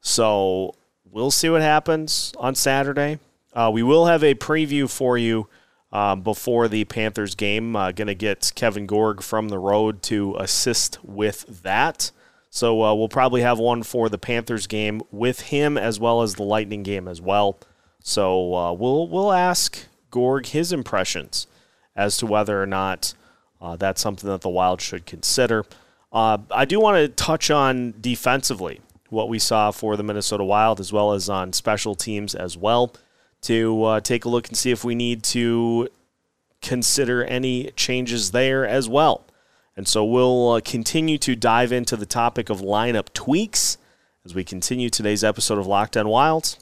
So 0.00 0.74
we'll 1.10 1.30
see 1.30 1.48
what 1.48 1.62
happens 1.62 2.32
on 2.38 2.54
Saturday. 2.54 3.18
Uh, 3.52 3.70
we 3.72 3.82
will 3.82 4.06
have 4.06 4.22
a 4.22 4.34
preview 4.34 4.88
for 4.88 5.18
you 5.18 5.48
um, 5.92 6.22
before 6.22 6.68
the 6.68 6.84
Panthers 6.84 7.34
game. 7.34 7.74
Uh, 7.74 7.92
Going 7.92 8.08
to 8.08 8.14
get 8.14 8.52
Kevin 8.54 8.86
Gorg 8.86 9.22
from 9.22 9.48
the 9.48 9.58
road 9.58 10.02
to 10.04 10.36
assist 10.38 10.98
with 11.04 11.62
that. 11.62 12.10
So 12.50 12.82
uh, 12.82 12.94
we'll 12.94 13.08
probably 13.08 13.42
have 13.42 13.58
one 13.58 13.82
for 13.82 14.08
the 14.08 14.18
Panthers 14.18 14.66
game 14.66 15.02
with 15.10 15.40
him 15.40 15.78
as 15.78 16.00
well 16.00 16.22
as 16.22 16.34
the 16.34 16.42
Lightning 16.42 16.82
game 16.82 17.06
as 17.06 17.20
well. 17.20 17.58
So 18.02 18.54
uh, 18.54 18.72
we'll 18.72 19.08
we'll 19.08 19.32
ask 19.32 19.86
Gorg 20.10 20.46
his 20.46 20.72
impressions 20.72 21.46
as 21.94 22.16
to 22.16 22.26
whether 22.26 22.60
or 22.60 22.66
not 22.66 23.14
uh, 23.60 23.76
that's 23.76 24.00
something 24.00 24.28
that 24.28 24.40
the 24.40 24.48
Wild 24.48 24.80
should 24.80 25.06
consider. 25.06 25.64
Uh, 26.12 26.38
I 26.50 26.64
do 26.64 26.80
want 26.80 26.96
to 26.96 27.08
touch 27.08 27.50
on 27.50 27.94
defensively 28.00 28.80
what 29.10 29.28
we 29.28 29.38
saw 29.38 29.70
for 29.70 29.96
the 29.96 30.02
Minnesota 30.02 30.44
Wild 30.44 30.80
as 30.80 30.92
well 30.92 31.12
as 31.12 31.28
on 31.28 31.52
special 31.52 31.94
teams 31.94 32.34
as 32.34 32.56
well 32.56 32.94
to 33.42 33.84
uh, 33.84 34.00
take 34.00 34.24
a 34.24 34.28
look 34.28 34.48
and 34.48 34.56
see 34.56 34.70
if 34.70 34.84
we 34.84 34.94
need 34.94 35.22
to 35.22 35.88
consider 36.60 37.24
any 37.24 37.70
changes 37.72 38.32
there 38.32 38.66
as 38.66 38.88
well. 38.88 39.26
And 39.76 39.88
so 39.88 40.04
we'll 40.04 40.52
uh, 40.52 40.60
continue 40.62 41.16
to 41.18 41.34
dive 41.34 41.72
into 41.72 41.96
the 41.96 42.06
topic 42.06 42.50
of 42.50 42.60
lineup 42.60 43.12
tweaks 43.14 43.78
as 44.24 44.34
we 44.34 44.44
continue 44.44 44.90
today's 44.90 45.24
episode 45.24 45.58
of 45.58 45.66
Locked 45.66 45.96
On 45.96 46.08
Wild 46.08 46.58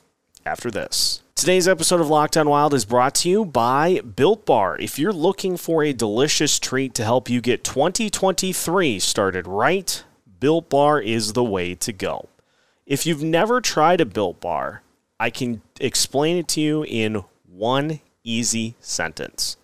after 0.47 0.71
this. 0.71 1.23
Today's 1.35 1.69
episode 1.69 2.01
of 2.01 2.09
Locked 2.09 2.37
On 2.37 2.49
Wild 2.49 2.75
is 2.75 2.85
brought 2.85 3.15
to 3.17 3.29
you 3.29 3.45
by 3.45 4.01
Built 4.01 4.45
Bar. 4.45 4.77
If 4.79 4.99
you're 4.99 5.13
looking 5.13 5.57
for 5.57 5.83
a 5.83 5.93
delicious 5.93 6.59
treat 6.59 6.95
to 6.95 7.05
help 7.05 7.29
you 7.31 7.41
get 7.41 7.65
2023 7.65 8.99
started 8.99 9.47
right, 9.47 10.03
Built 10.41 10.69
Bar 10.69 11.01
is 11.01 11.33
the 11.33 11.45
way 11.45 11.75
to 11.77 11.93
go. 11.93 12.29
If 12.89 13.05
you've 13.05 13.23
never 13.23 13.61
tried 13.61 14.01
a 14.01 14.07
Built 14.07 14.41
Bar, 14.41 14.83
I 15.21 15.29
can 15.29 15.61
explain 15.79 16.39
it 16.39 16.49
to 16.49 16.61
you 16.63 16.87
in 16.89 17.23
one 17.47 18.01
easy 18.25 18.77
sentence. 18.81 19.59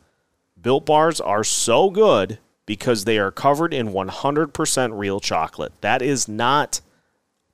Built 0.60 0.84
Bars 0.84 1.22
are 1.22 1.42
so 1.42 1.88
good 1.88 2.38
because 2.66 3.04
they 3.04 3.18
are 3.18 3.30
covered 3.30 3.72
in 3.72 3.94
100% 3.94 4.98
real 4.98 5.20
chocolate. 5.20 5.72
That 5.80 6.02
is 6.02 6.28
not 6.28 6.82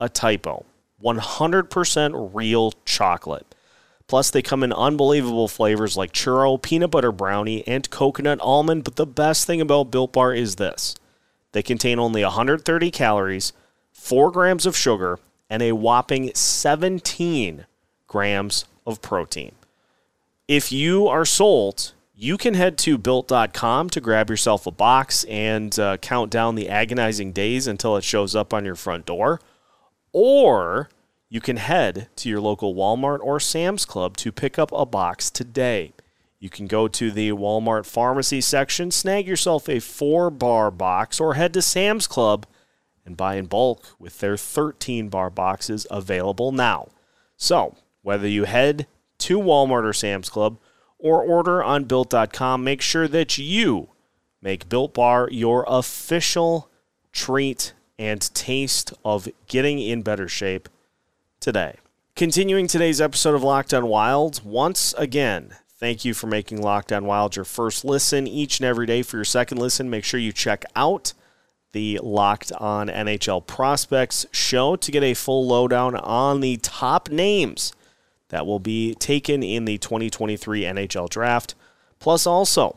a 0.01 0.09
typo. 0.09 0.65
100% 1.01 2.35
real 2.35 2.73
chocolate. 2.85 3.55
Plus, 4.09 4.29
they 4.29 4.43
come 4.43 4.65
in 4.65 4.73
unbelievable 4.73 5.47
flavors 5.47 5.97
like 5.97 6.13
churro, 6.13 6.61
peanut 6.61 6.91
butter 6.91 7.13
brownie, 7.13 7.63
and 7.69 7.89
coconut 7.91 8.41
almond. 8.41 8.83
But 8.83 8.97
the 8.97 9.07
best 9.07 9.47
thing 9.47 9.61
about 9.61 9.93
Built 9.93 10.13
Bar 10.15 10.35
is 10.35 10.57
this 10.57 10.97
they 11.53 11.63
contain 11.63 12.01
only 12.01 12.25
130 12.25 12.91
calories, 12.91 13.53
4 13.93 14.33
grams 14.33 14.67
of 14.67 14.77
sugar, 14.77 15.21
and 15.51 15.61
a 15.63 15.73
whopping 15.73 16.33
17 16.33 17.67
grams 18.07 18.65
of 18.87 19.03
protein. 19.03 19.53
If 20.47 20.73
you 20.73 21.09
are 21.09 21.25
sold, 21.25 21.93
you 22.15 22.37
can 22.37 22.55
head 22.55 22.79
to 22.79 22.97
built.com 22.97 23.91
to 23.91 24.01
grab 24.01 24.31
yourself 24.31 24.67
a 24.67 24.71
box 24.71 25.25
and 25.25 25.79
uh, 25.79 25.97
count 25.99 26.31
down 26.31 26.55
the 26.55 26.69
agonizing 26.69 27.33
days 27.33 27.67
until 27.67 27.97
it 27.97 28.05
shows 28.05 28.37
up 28.37 28.55
on 28.55 28.65
your 28.65 28.75
front 28.75 29.07
door. 29.07 29.41
Or 30.13 30.89
you 31.29 31.41
can 31.41 31.57
head 31.57 32.09
to 32.17 32.29
your 32.29 32.41
local 32.41 32.75
Walmart 32.75 33.21
or 33.21 33.41
Sam's 33.41 33.85
Club 33.85 34.17
to 34.19 34.33
pick 34.33 34.59
up 34.59 34.71
a 34.73 34.85
box 34.85 35.31
today. 35.31 35.93
You 36.41 36.51
can 36.51 36.67
go 36.67 36.89
to 36.89 37.11
the 37.11 37.31
Walmart 37.31 37.87
pharmacy 37.87 38.41
section, 38.41 38.91
snag 38.91 39.27
yourself 39.27 39.69
a 39.69 39.79
four 39.79 40.31
bar 40.31 40.71
box, 40.71 41.21
or 41.21 41.35
head 41.35 41.55
to 41.55 41.63
Sam's 41.63 42.07
Club 42.07 42.47
and 43.05 43.17
buy 43.17 43.37
in 43.37 43.47
bulk 43.47 43.97
with 43.99 44.21
their 44.21 44.37
13 44.37 45.09
bar 45.09 45.31
boxes 45.31 45.87
available 45.91 46.53
now. 46.53 46.89
So, 47.37 47.77
whether 48.03 48.29
you 48.29 48.45
head 48.45 48.87
to 49.19 49.39
Walmart 49.39 49.85
or 49.85 49.93
Sam's 49.93 50.29
Club 50.29 50.59
or 50.99 51.23
order 51.23 51.63
on 51.63 51.85
built.com, 51.85 52.63
make 52.63 52.83
sure 52.83 53.09
that 53.09 53.39
you 53.39 53.91
make 54.43 54.69
Built 54.69 54.95
Bar 54.95 55.29
your 55.31 55.65
official 55.69 56.71
treat 57.13 57.73
and 57.99 58.33
taste 58.35 58.93
of 59.05 59.29
getting 59.47 59.79
in 59.79 60.03
better 60.03 60.29
shape 60.29 60.69
today. 61.41 61.77
Continuing 62.17 62.67
today's 62.67 63.01
episode 63.01 63.35
of 63.35 63.43
Locked 63.43 63.73
On 63.73 63.87
Wild, 63.87 64.43
once 64.45 64.95
again, 64.99 65.57
thank 65.69 66.05
you 66.05 66.13
for 66.13 66.27
making 66.27 66.61
Locked 66.61 66.93
On 66.93 67.05
Wild 67.05 67.37
your 67.37 67.45
first 67.45 67.85
listen 67.85 68.27
each 68.27 68.59
and 68.59 68.67
every 68.67 68.87
day. 68.87 69.03
For 69.03 69.17
your 69.17 69.25
second 69.25 69.59
listen, 69.59 69.89
make 69.89 70.05
sure 70.05 70.21
you 70.21 70.33
check 70.33 70.65
out 70.77 71.13
the 71.73 72.01
Locked 72.03 72.53
On 72.53 72.89
NHL 72.89 73.47
Prospects 73.47 74.27
show 74.33 74.77
to 74.77 74.91
get 74.91 75.03
a 75.03 75.15
full 75.15 75.47
lowdown 75.47 75.95
on 75.97 76.41
the 76.41 76.57
top 76.59 77.11
names 77.11 77.73
that 78.29 78.47
will 78.47 78.59
be 78.59 78.95
taken 78.95 79.43
in 79.43 79.65
the 79.65 79.79
2023 79.79 80.63
NHL 80.63 81.09
Draft, 81.09 81.55
plus 81.99 82.27
also 82.27 82.77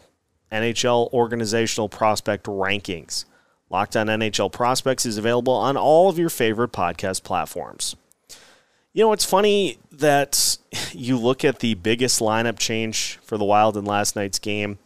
NHL 0.52 1.12
organizational 1.12 1.90
prospect 1.90 2.46
rankings. 2.46 3.26
Locked 3.70 3.96
on 3.96 4.08
NHL 4.08 4.52
Prospects 4.52 5.06
is 5.06 5.18
available 5.18 5.54
on 5.54 5.76
all 5.78 6.10
of 6.10 6.20
your 6.20 6.30
favorite 6.30 6.72
podcast 6.72 7.24
platforms. 7.24 7.96
You 8.94 9.04
know, 9.04 9.14
it's 9.14 9.26
funny 9.26 9.80
that 9.92 10.58
you 10.92 11.18
look 11.18 11.44
at 11.44 11.60
the 11.60 11.74
biggest 11.74 12.20
lineup 12.20 12.60
change 12.60 13.20
for 13.24 13.38
the 13.38 13.46
Wild 13.46 13.76
in 13.76 13.86
last 13.86 14.16
night's 14.16 14.38
game. 14.38 14.78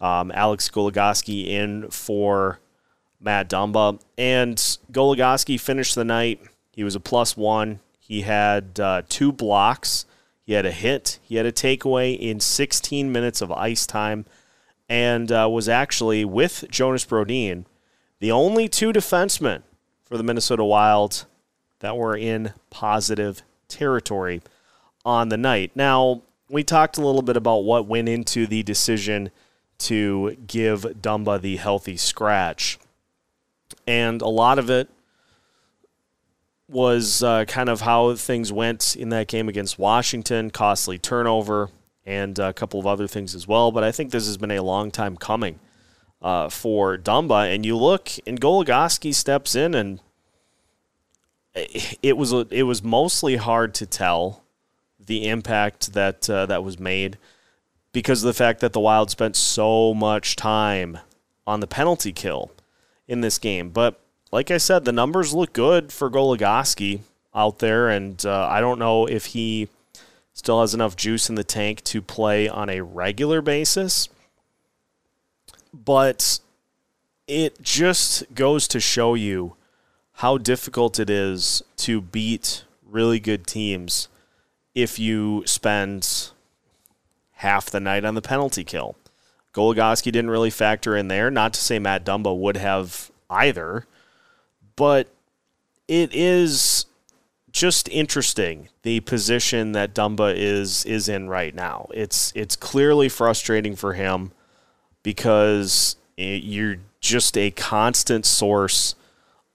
Um, 0.00 0.30
Alex 0.32 0.70
Goligoski 0.70 1.48
in 1.48 1.90
for 1.90 2.60
Matt 3.20 3.48
Dumba. 3.48 4.00
And 4.16 4.56
Goligoski 4.92 5.58
finished 5.58 5.94
the 5.94 6.04
night. 6.04 6.40
He 6.72 6.84
was 6.84 6.94
a 6.94 7.00
plus 7.00 7.36
one. 7.36 7.80
He 7.98 8.22
had 8.22 8.78
uh, 8.80 9.02
two 9.08 9.32
blocks. 9.32 10.06
He 10.44 10.54
had 10.54 10.64
a 10.64 10.72
hit. 10.72 11.18
He 11.22 11.36
had 11.36 11.46
a 11.46 11.52
takeaway 11.52 12.18
in 12.18 12.40
16 12.40 13.12
minutes 13.12 13.40
of 13.40 13.52
ice 13.52 13.86
time 13.86 14.24
and 14.88 15.30
uh, 15.30 15.48
was 15.50 15.68
actually 15.68 16.24
with 16.24 16.64
Jonas 16.70 17.04
Brodin 17.04 17.66
the 18.20 18.32
only 18.32 18.68
two 18.68 18.92
defensemen 18.92 19.62
for 20.04 20.16
the 20.16 20.22
Minnesota 20.22 20.64
Wild 20.64 21.26
that 21.80 21.96
were 21.96 22.16
in 22.16 22.52
positive 22.70 23.42
territory 23.68 24.42
on 25.04 25.28
the 25.28 25.36
night. 25.36 25.70
Now, 25.74 26.22
we 26.48 26.64
talked 26.64 26.98
a 26.98 27.04
little 27.04 27.22
bit 27.22 27.36
about 27.36 27.58
what 27.58 27.86
went 27.86 28.08
into 28.08 28.46
the 28.46 28.62
decision 28.62 29.30
to 29.78 30.36
give 30.46 30.82
Dumba 30.82 31.40
the 31.40 31.56
healthy 31.56 31.96
scratch 31.96 32.78
and 33.86 34.22
a 34.22 34.28
lot 34.28 34.58
of 34.58 34.70
it 34.70 34.88
was 36.68 37.22
uh, 37.22 37.44
kind 37.46 37.68
of 37.68 37.80
how 37.80 38.14
things 38.14 38.52
went 38.52 38.94
in 38.94 39.08
that 39.08 39.28
game 39.28 39.48
against 39.48 39.78
Washington, 39.78 40.50
costly 40.50 40.98
turnover, 40.98 41.70
and 42.04 42.38
a 42.38 42.52
couple 42.52 42.78
of 42.78 42.86
other 42.86 43.06
things 43.06 43.34
as 43.34 43.48
well. 43.48 43.72
But 43.72 43.84
I 43.84 43.92
think 43.92 44.10
this 44.10 44.26
has 44.26 44.36
been 44.36 44.50
a 44.50 44.62
long 44.62 44.90
time 44.90 45.16
coming 45.16 45.58
uh, 46.20 46.48
for 46.48 46.98
Dumba. 46.98 47.54
And 47.54 47.64
you 47.64 47.76
look, 47.76 48.10
and 48.26 48.40
Goligoski 48.40 49.14
steps 49.14 49.54
in, 49.54 49.74
and 49.74 50.00
it 51.54 52.16
was 52.16 52.32
it 52.50 52.64
was 52.64 52.82
mostly 52.82 53.36
hard 53.36 53.74
to 53.74 53.86
tell 53.86 54.44
the 54.98 55.28
impact 55.28 55.94
that 55.94 56.28
uh, 56.28 56.46
that 56.46 56.62
was 56.62 56.78
made 56.78 57.18
because 57.92 58.22
of 58.22 58.26
the 58.26 58.34
fact 58.34 58.60
that 58.60 58.72
the 58.72 58.80
Wild 58.80 59.10
spent 59.10 59.36
so 59.36 59.94
much 59.94 60.36
time 60.36 60.98
on 61.46 61.60
the 61.60 61.66
penalty 61.66 62.12
kill 62.12 62.52
in 63.08 63.22
this 63.22 63.38
game. 63.38 63.70
But 63.70 63.98
like 64.30 64.50
I 64.50 64.58
said, 64.58 64.84
the 64.84 64.92
numbers 64.92 65.34
look 65.34 65.52
good 65.52 65.92
for 65.92 66.10
Goligoski 66.10 67.00
out 67.34 67.58
there, 67.58 67.88
and 67.88 68.24
uh, 68.24 68.46
I 68.48 68.60
don't 68.60 68.78
know 68.78 69.06
if 69.06 69.26
he 69.26 69.68
still 70.32 70.60
has 70.60 70.74
enough 70.74 70.94
juice 70.94 71.28
in 71.28 71.34
the 71.34 71.42
tank 71.42 71.82
to 71.84 72.00
play 72.00 72.48
on 72.48 72.68
a 72.68 72.82
regular 72.82 73.40
basis. 73.40 74.08
But 75.72 76.38
it 77.26 77.60
just 77.60 78.34
goes 78.34 78.68
to 78.68 78.80
show 78.80 79.14
you 79.14 79.56
how 80.14 80.38
difficult 80.38 80.98
it 80.98 81.10
is 81.10 81.62
to 81.76 82.00
beat 82.00 82.64
really 82.84 83.20
good 83.20 83.46
teams 83.46 84.08
if 84.74 84.98
you 84.98 85.42
spend 85.46 86.30
half 87.32 87.70
the 87.70 87.80
night 87.80 88.04
on 88.04 88.14
the 88.14 88.22
penalty 88.22 88.64
kill. 88.64 88.96
Goligoski 89.52 90.04
didn't 90.04 90.30
really 90.30 90.50
factor 90.50 90.96
in 90.96 91.08
there. 91.08 91.30
Not 91.30 91.54
to 91.54 91.60
say 91.60 91.78
Matt 91.78 92.04
Dumba 92.04 92.36
would 92.36 92.56
have 92.56 93.10
either, 93.30 93.86
but 94.76 95.08
it 95.86 96.14
is 96.14 96.86
just 97.50 97.88
interesting 97.88 98.68
the 98.82 99.00
position 99.00 99.72
that 99.72 99.94
Dumba 99.94 100.34
is 100.36 100.84
is 100.84 101.08
in 101.08 101.28
right 101.28 101.54
now. 101.54 101.88
It's 101.92 102.32
it's 102.34 102.56
clearly 102.56 103.08
frustrating 103.08 103.74
for 103.74 103.94
him 103.94 104.32
because 105.02 105.96
it, 106.16 106.44
you're 106.44 106.76
just 107.00 107.36
a 107.36 107.50
constant 107.50 108.26
source 108.26 108.94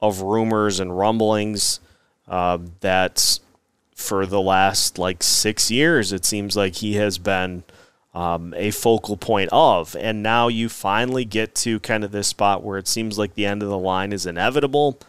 of 0.01 0.21
rumors 0.21 0.79
and 0.79 0.97
rumblings 0.97 1.79
uh, 2.27 2.57
that 2.81 3.39
for 3.95 4.25
the 4.25 4.41
last 4.41 4.97
like 4.97 5.23
six 5.23 5.69
years 5.69 6.12
it 6.12 6.25
seems 6.25 6.57
like 6.57 6.75
he 6.75 6.95
has 6.95 7.17
been 7.17 7.63
um, 8.13 8.53
a 8.55 8.72
focal 8.72 9.17
point 9.17 9.50
of. 9.51 9.96
And 9.96 10.22
now 10.22 10.48
you 10.48 10.70
finally 10.70 11.25
get 11.25 11.55
to 11.55 11.79
kind 11.79 12.03
of 12.03 12.12
this 12.12 12.27
spot 12.27 12.63
where 12.63 12.77
it 12.77 12.88
seems 12.88 13.17
like 13.17 13.34
the 13.34 13.46
end 13.46 13.63
of 13.63 13.70
the 13.70 13.77
line 13.77 14.13
is 14.13 14.25
inevitable. 14.25 15.00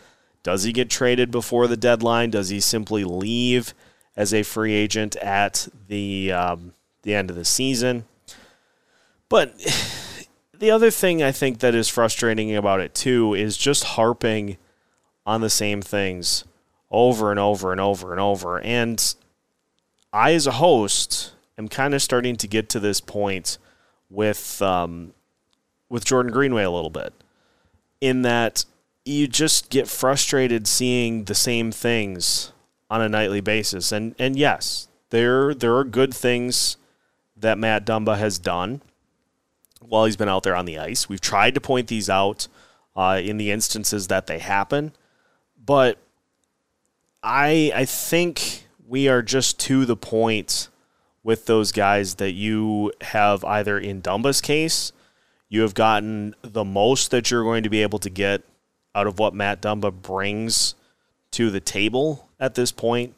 Does 0.42 0.64
he 0.64 0.72
get 0.72 0.90
traded 0.90 1.30
before 1.30 1.66
the 1.66 1.76
deadline? 1.76 2.30
Does 2.30 2.48
he 2.48 2.60
simply 2.60 3.04
leave 3.04 3.74
as 4.16 4.32
a 4.32 4.42
free 4.42 4.74
agent 4.74 5.16
at 5.16 5.68
the 5.88 6.32
um, 6.32 6.72
the 7.02 7.14
end 7.14 7.30
of 7.30 7.36
the 7.36 7.44
season? 7.44 8.04
But 9.28 9.54
the 10.58 10.70
other 10.70 10.90
thing 10.90 11.22
I 11.22 11.32
think 11.32 11.60
that 11.60 11.74
is 11.74 11.88
frustrating 11.88 12.54
about 12.54 12.80
it 12.80 12.94
too 12.94 13.34
is 13.34 13.56
just 13.56 13.84
harping 13.84 14.56
on 15.26 15.40
the 15.40 15.50
same 15.50 15.80
things 15.80 16.44
over 16.90 17.30
and 17.30 17.40
over 17.40 17.72
and 17.72 17.80
over 17.80 18.12
and 18.12 18.20
over. 18.20 18.60
And 18.60 19.14
I, 20.12 20.32
as 20.34 20.46
a 20.46 20.52
host, 20.52 21.32
am 21.58 21.68
kind 21.68 21.94
of 21.94 22.02
starting 22.02 22.36
to 22.36 22.48
get 22.48 22.68
to 22.70 22.80
this 22.80 23.00
point 23.00 23.58
with 24.10 24.60
um, 24.62 25.14
with 25.88 26.04
Jordan 26.04 26.32
Greenway 26.32 26.64
a 26.64 26.70
little 26.70 26.90
bit, 26.90 27.12
in 28.00 28.22
that 28.22 28.64
you 29.04 29.28
just 29.28 29.70
get 29.70 29.88
frustrated 29.88 30.66
seeing 30.66 31.24
the 31.24 31.34
same 31.34 31.70
things 31.70 32.52
on 32.90 33.00
a 33.00 33.08
nightly 33.08 33.40
basis. 33.40 33.92
And 33.92 34.14
and 34.18 34.36
yes, 34.36 34.88
there 35.10 35.54
there 35.54 35.76
are 35.76 35.84
good 35.84 36.14
things 36.14 36.76
that 37.36 37.58
Matt 37.58 37.84
Dumba 37.84 38.16
has 38.16 38.38
done 38.38 38.80
while 39.80 40.06
he's 40.06 40.16
been 40.16 40.28
out 40.28 40.42
there 40.44 40.56
on 40.56 40.64
the 40.64 40.78
ice. 40.78 41.08
We've 41.08 41.20
tried 41.20 41.54
to 41.54 41.60
point 41.60 41.88
these 41.88 42.08
out 42.08 42.48
uh, 42.96 43.20
in 43.22 43.36
the 43.36 43.50
instances 43.50 44.08
that 44.08 44.26
they 44.26 44.38
happen, 44.38 44.92
but 45.62 45.98
I 47.22 47.72
I 47.74 47.84
think 47.84 48.66
we 48.86 49.08
are 49.08 49.22
just 49.22 49.58
to 49.60 49.84
the 49.84 49.96
point 49.96 50.68
with 51.24 51.46
those 51.46 51.72
guys 51.72 52.16
that 52.16 52.32
you 52.32 52.92
have 53.00 53.42
either 53.44 53.78
in 53.78 54.02
Dumba's 54.02 54.40
case, 54.40 54.92
you 55.48 55.62
have 55.62 55.74
gotten 55.74 56.36
the 56.42 56.64
most 56.64 57.10
that 57.10 57.30
you're 57.30 57.42
going 57.42 57.62
to 57.64 57.70
be 57.70 57.82
able 57.82 57.98
to 57.98 58.10
get 58.10 58.42
out 58.94 59.06
of 59.06 59.18
what 59.18 59.34
Matt 59.34 59.60
Dumba 59.60 59.90
brings 59.90 60.74
to 61.32 61.50
the 61.50 61.60
table 61.60 62.28
at 62.38 62.54
this 62.54 62.70
point, 62.70 63.16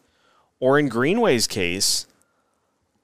or 0.60 0.78
in 0.78 0.88
Greenway's 0.88 1.46
case, 1.46 2.06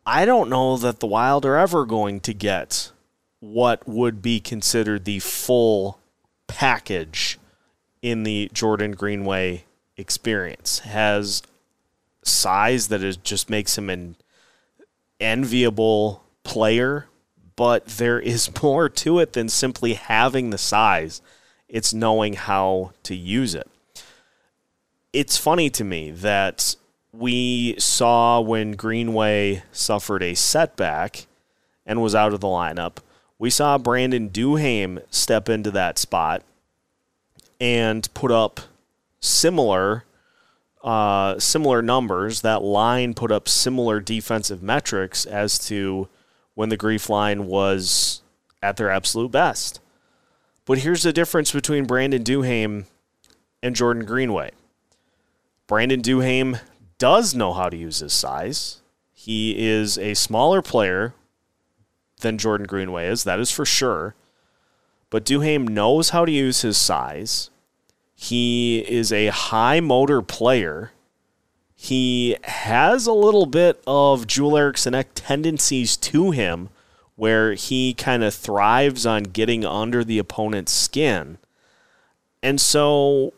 I 0.07 0.25
don't 0.25 0.49
know 0.49 0.77
that 0.79 1.01
the 1.01 1.07
Wild 1.07 1.45
are 1.45 1.57
ever 1.57 1.85
going 1.85 2.21
to 2.21 2.33
get 2.33 2.93
what 3.41 3.87
would 3.89 4.23
be 4.23 4.41
considered 4.41 5.05
the 5.05 5.19
full 5.19 5.99
package 6.47 7.39
in 8.01 8.23
the 8.23 8.51
Jordan 8.53 8.93
Greenway 8.93 9.65
experience. 9.97 10.81
Has 10.81 11.43
size 12.25 12.89
that 12.89 13.03
is 13.03 13.17
just 13.17 13.51
makes 13.51 13.77
him 13.77 13.91
an 13.91 14.17
enviable 15.23 16.25
player, 16.43 17.07
but 17.57 17.87
there 17.87 18.21
is 18.21 18.51
more 18.63 18.89
to 18.89 19.19
it 19.19 19.33
than 19.33 19.49
simply 19.49 19.95
having 19.95 20.51
the 20.51 20.59
size. 20.59 21.23
It's 21.69 21.95
knowing 21.95 22.35
how 22.35 22.93
to 23.05 23.15
use 23.15 23.55
it. 23.55 23.69
It's 25.13 25.39
funny 25.39 25.71
to 25.71 25.85
me 25.85 26.11
that 26.11 26.77
we 27.13 27.75
saw 27.79 28.41
when 28.41 28.73
Greenway 28.73 29.63
suffered 29.71 30.23
a 30.23 30.35
setback 30.35 31.27
and 31.85 32.03
was 32.03 32.15
out 32.15 32.33
of 32.33 32.41
the 32.41 32.47
lineup. 32.47 32.99
We 33.39 33.51
saw 33.51 33.77
Brandon 33.77 34.31
Duhaime 34.31 35.03
step 35.11 35.49
into 35.49 35.71
that 35.73 35.99
spot 35.99 36.43
and 37.61 38.13
put 38.15 38.31
up 38.31 38.61
similar 39.21 40.05
uh, 40.83 41.39
similar 41.39 41.83
numbers. 41.83 42.41
That 42.41 42.63
line 42.63 43.15
put 43.15 43.33
up 43.33 43.49
similar 43.49 44.01
defensive 44.01 44.63
metrics 44.63 45.25
as 45.25 45.59
to 45.67 46.09
when 46.55 46.69
the 46.69 46.77
GREEF 46.77 47.09
line 47.09 47.47
was 47.47 48.23
at 48.63 48.77
their 48.77 48.91
absolute 48.91 49.31
best. 49.31 49.81
But 50.65 50.79
here's 50.79 51.03
the 51.03 51.13
difference 51.13 51.53
between 51.53 51.87
Brandon 51.87 52.23
Duhaime 52.23 52.85
and 53.63 53.75
Jordan 53.75 54.05
Greenway. 54.05 54.51
Brandon 55.67 56.03
Duhaime 56.03 56.61
does 56.99 57.35
know 57.35 57.53
how 57.53 57.69
to 57.69 57.77
use 57.77 57.99
his 57.99 58.13
size. 58.13 58.81
He 59.13 59.57
is 59.59 59.99
a 59.99 60.15
smaller 60.15 60.63
player 60.63 61.15
than 62.21 62.39
Jordan 62.39 62.67
Greenway 62.67 63.07
is, 63.07 63.25
that 63.25 63.41
is 63.41 63.51
for 63.51 63.65
sure. 63.65 64.15
But 65.11 65.25
Duhaime 65.25 65.69
knows 65.69 66.11
how 66.11 66.25
to 66.25 66.33
use 66.33 66.63
his 66.63 66.77
size. 66.79 67.51
He 68.23 68.79
is 68.89 69.11
a 69.11 69.27
high 69.27 69.81
motor 69.81 70.23
player. 70.23 70.93
He 71.75 72.37
has 72.45 73.09
a 73.09 73.13
little 73.13 73.47
bit 73.47 73.83
of 73.85 74.29
Joel 74.29 74.57
Eriksson 74.57 74.95
tendencies 75.17 75.97
to 75.97 76.31
him 76.31 76.69
where 77.17 77.55
he 77.55 77.95
kind 77.95 78.23
of 78.23 78.33
thrives 78.33 79.05
on 79.05 79.25
getting 79.25 79.65
under 79.65 80.05
the 80.05 80.21
opponent's 80.21 80.71
skin. 80.71 81.39
And 82.45 82.61
so 82.61 83.33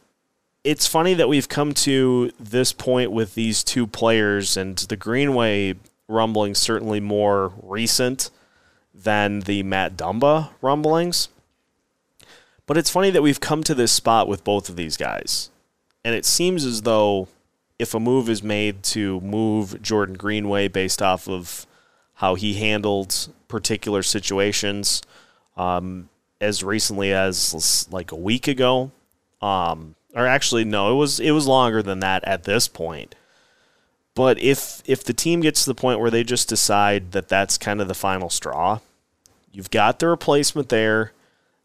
it's 0.64 0.86
funny 0.86 1.14
that 1.14 1.30
we've 1.30 1.48
come 1.48 1.72
to 1.72 2.30
this 2.38 2.74
point 2.74 3.10
with 3.10 3.34
these 3.34 3.64
two 3.64 3.86
players, 3.86 4.54
and 4.54 4.76
the 4.76 4.98
Greenway 4.98 5.76
rumbling 6.08 6.54
certainly 6.54 7.00
more 7.00 7.54
recent 7.62 8.28
than 8.94 9.40
the 9.40 9.62
Matt 9.62 9.96
Dumba 9.96 10.50
rumblings. 10.60 11.30
But 12.66 12.78
it's 12.78 12.90
funny 12.90 13.10
that 13.10 13.22
we've 13.22 13.40
come 13.40 13.62
to 13.64 13.74
this 13.74 13.92
spot 13.92 14.28
with 14.28 14.44
both 14.44 14.68
of 14.68 14.76
these 14.76 14.96
guys. 14.96 15.50
And 16.04 16.14
it 16.14 16.24
seems 16.24 16.64
as 16.64 16.82
though 16.82 17.28
if 17.78 17.94
a 17.94 18.00
move 18.00 18.28
is 18.28 18.42
made 18.42 18.82
to 18.84 19.20
move 19.20 19.80
Jordan 19.82 20.16
Greenway 20.16 20.68
based 20.68 21.02
off 21.02 21.28
of 21.28 21.66
how 22.14 22.34
he 22.34 22.54
handled 22.54 23.28
particular 23.48 24.02
situations 24.02 25.02
um, 25.56 26.08
as 26.40 26.62
recently 26.62 27.12
as 27.12 27.88
like 27.90 28.12
a 28.12 28.16
week 28.16 28.48
ago, 28.48 28.92
um, 29.42 29.94
or 30.14 30.26
actually 30.26 30.64
no, 30.64 30.92
it 30.92 30.96
was 30.96 31.20
it 31.20 31.32
was 31.32 31.46
longer 31.46 31.82
than 31.82 32.00
that 32.00 32.22
at 32.24 32.44
this 32.44 32.68
point. 32.68 33.14
But 34.14 34.38
if 34.38 34.82
if 34.86 35.02
the 35.02 35.12
team 35.12 35.40
gets 35.40 35.64
to 35.64 35.70
the 35.70 35.74
point 35.74 35.98
where 35.98 36.10
they 36.10 36.22
just 36.22 36.48
decide 36.48 37.12
that 37.12 37.28
that's 37.28 37.58
kind 37.58 37.80
of 37.80 37.88
the 37.88 37.94
final 37.94 38.30
straw, 38.30 38.78
you've 39.52 39.70
got 39.70 39.98
the 39.98 40.06
replacement 40.06 40.68
there 40.68 41.12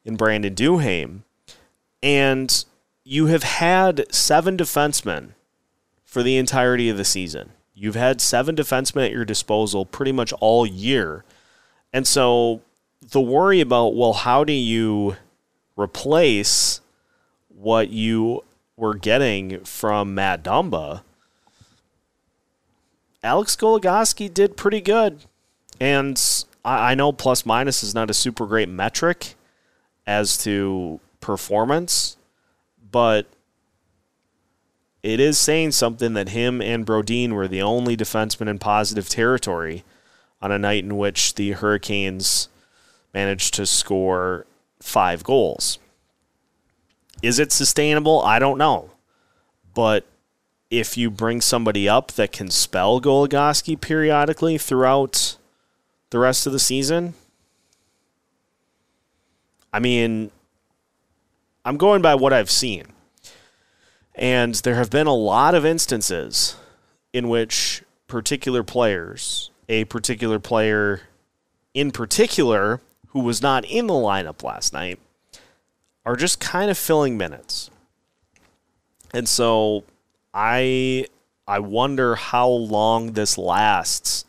in 0.05 0.15
Brandon 0.15 0.53
Duhaime, 0.53 1.21
and 2.01 2.65
you 3.03 3.27
have 3.27 3.43
had 3.43 4.05
seven 4.13 4.57
defensemen 4.57 5.31
for 6.03 6.23
the 6.23 6.37
entirety 6.37 6.89
of 6.89 6.97
the 6.97 7.05
season. 7.05 7.51
You've 7.73 7.95
had 7.95 8.19
seven 8.19 8.55
defensemen 8.55 9.05
at 9.05 9.11
your 9.11 9.25
disposal 9.25 9.85
pretty 9.85 10.11
much 10.11 10.33
all 10.39 10.65
year. 10.65 11.23
And 11.93 12.05
so 12.05 12.61
the 13.01 13.21
worry 13.21 13.61
about, 13.61 13.95
well, 13.95 14.13
how 14.13 14.43
do 14.43 14.53
you 14.53 15.15
replace 15.77 16.81
what 17.47 17.89
you 17.89 18.43
were 18.75 18.95
getting 18.95 19.63
from 19.63 20.13
Matt 20.13 20.43
Dumba? 20.43 21.03
Alex 23.23 23.55
Goligoski 23.55 24.33
did 24.33 24.57
pretty 24.57 24.81
good. 24.81 25.25
And 25.79 26.21
I 26.65 26.95
know 26.95 27.11
plus 27.11 27.45
minus 27.45 27.83
is 27.83 27.95
not 27.95 28.09
a 28.09 28.13
super 28.13 28.45
great 28.45 28.69
metric, 28.69 29.35
as 30.09 30.39
to 30.39 30.99
performance, 31.21 32.17
but 32.91 33.27
it 35.03 35.19
is 35.19 35.37
saying 35.37 35.71
something 35.73 36.13
that 36.15 36.29
him 36.29 36.63
and 36.63 36.83
Brodin 36.83 37.33
were 37.33 37.47
the 37.47 37.61
only 37.61 37.95
defensemen 37.95 38.47
in 38.47 38.57
positive 38.57 39.07
territory 39.07 39.83
on 40.41 40.51
a 40.51 40.57
night 40.57 40.83
in 40.83 40.97
which 40.97 41.35
the 41.35 41.51
Hurricanes 41.51 42.49
managed 43.13 43.53
to 43.53 43.67
score 43.67 44.47
five 44.81 45.23
goals. 45.23 45.77
Is 47.21 47.37
it 47.37 47.51
sustainable? 47.51 48.23
I 48.23 48.39
don't 48.39 48.57
know. 48.57 48.89
But 49.75 50.07
if 50.71 50.97
you 50.97 51.11
bring 51.11 51.39
somebody 51.39 51.87
up 51.87 52.13
that 52.13 52.31
can 52.31 52.49
spell 52.49 52.99
Goligoski 52.99 53.79
periodically 53.79 54.57
throughout 54.57 55.37
the 56.09 56.17
rest 56.17 56.47
of 56.47 56.53
the 56.53 56.59
season, 56.59 57.13
I 59.71 59.79
mean, 59.79 60.31
I'm 61.65 61.77
going 61.77 62.01
by 62.01 62.15
what 62.15 62.33
I've 62.33 62.49
seen. 62.49 62.85
And 64.15 64.55
there 64.55 64.75
have 64.75 64.89
been 64.89 65.07
a 65.07 65.13
lot 65.13 65.55
of 65.55 65.65
instances 65.65 66.55
in 67.13 67.29
which 67.29 67.83
particular 68.07 68.63
players, 68.63 69.51
a 69.69 69.85
particular 69.85 70.39
player 70.39 71.01
in 71.73 71.91
particular 71.91 72.81
who 73.09 73.19
was 73.19 73.41
not 73.41 73.63
in 73.65 73.87
the 73.87 73.93
lineup 73.93 74.43
last 74.43 74.73
night, 74.73 74.99
are 76.05 76.15
just 76.15 76.39
kind 76.39 76.69
of 76.71 76.77
filling 76.77 77.17
minutes. 77.17 77.69
And 79.13 79.27
so 79.27 79.83
I 80.33 81.07
I 81.47 81.59
wonder 81.59 82.15
how 82.15 82.47
long 82.47 83.13
this 83.13 83.37
lasts 83.37 84.25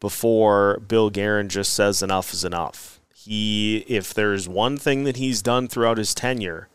before 0.00 0.78
Bill 0.86 1.10
Guerin 1.10 1.48
just 1.48 1.72
says 1.72 2.02
enough 2.02 2.32
is 2.32 2.44
enough. 2.44 2.97
He 3.28 3.84
if 3.86 4.14
there's 4.14 4.48
one 4.48 4.78
thing 4.78 5.04
that 5.04 5.18
he's 5.18 5.42
done 5.42 5.68
throughout 5.68 5.98
his 5.98 6.14
tenure, 6.14 6.68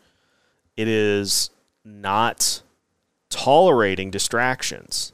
it 0.76 0.86
is 0.86 1.50
not 1.84 2.62
tolerating 3.28 4.12
distractions. 4.12 5.12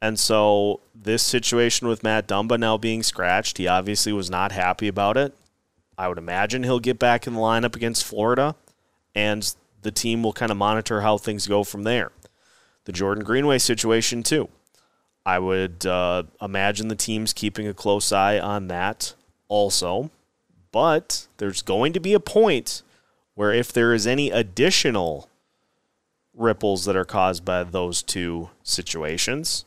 And 0.00 0.16
so 0.16 0.78
this 0.94 1.24
situation 1.24 1.88
with 1.88 2.04
Matt 2.04 2.28
Dumba 2.28 2.56
now 2.56 2.78
being 2.78 3.02
scratched, 3.02 3.58
he 3.58 3.66
obviously 3.66 4.12
was 4.12 4.30
not 4.30 4.52
happy 4.52 4.86
about 4.86 5.16
it. 5.16 5.34
I 5.98 6.06
would 6.06 6.18
imagine 6.18 6.62
he'll 6.62 6.78
get 6.78 7.00
back 7.00 7.26
in 7.26 7.34
the 7.34 7.40
lineup 7.40 7.74
against 7.74 8.04
Florida, 8.04 8.54
and 9.12 9.52
the 9.82 9.90
team 9.90 10.22
will 10.22 10.32
kind 10.32 10.52
of 10.52 10.56
monitor 10.56 11.00
how 11.00 11.18
things 11.18 11.48
go 11.48 11.64
from 11.64 11.82
there. 11.82 12.12
The 12.84 12.92
Jordan 12.92 13.24
Greenway 13.24 13.58
situation, 13.58 14.22
too. 14.22 14.50
I 15.26 15.40
would 15.40 15.84
uh, 15.84 16.24
imagine 16.40 16.86
the 16.86 16.94
team's 16.94 17.32
keeping 17.32 17.66
a 17.66 17.74
close 17.74 18.12
eye 18.12 18.38
on 18.38 18.68
that 18.68 19.14
also. 19.48 20.12
But 20.74 21.28
there's 21.36 21.62
going 21.62 21.92
to 21.92 22.00
be 22.00 22.14
a 22.14 22.20
point 22.20 22.82
where 23.36 23.52
if 23.52 23.72
there 23.72 23.94
is 23.94 24.08
any 24.08 24.32
additional 24.32 25.30
ripples 26.34 26.84
that 26.84 26.96
are 26.96 27.04
caused 27.04 27.44
by 27.44 27.62
those 27.62 28.02
two 28.02 28.50
situations, 28.64 29.64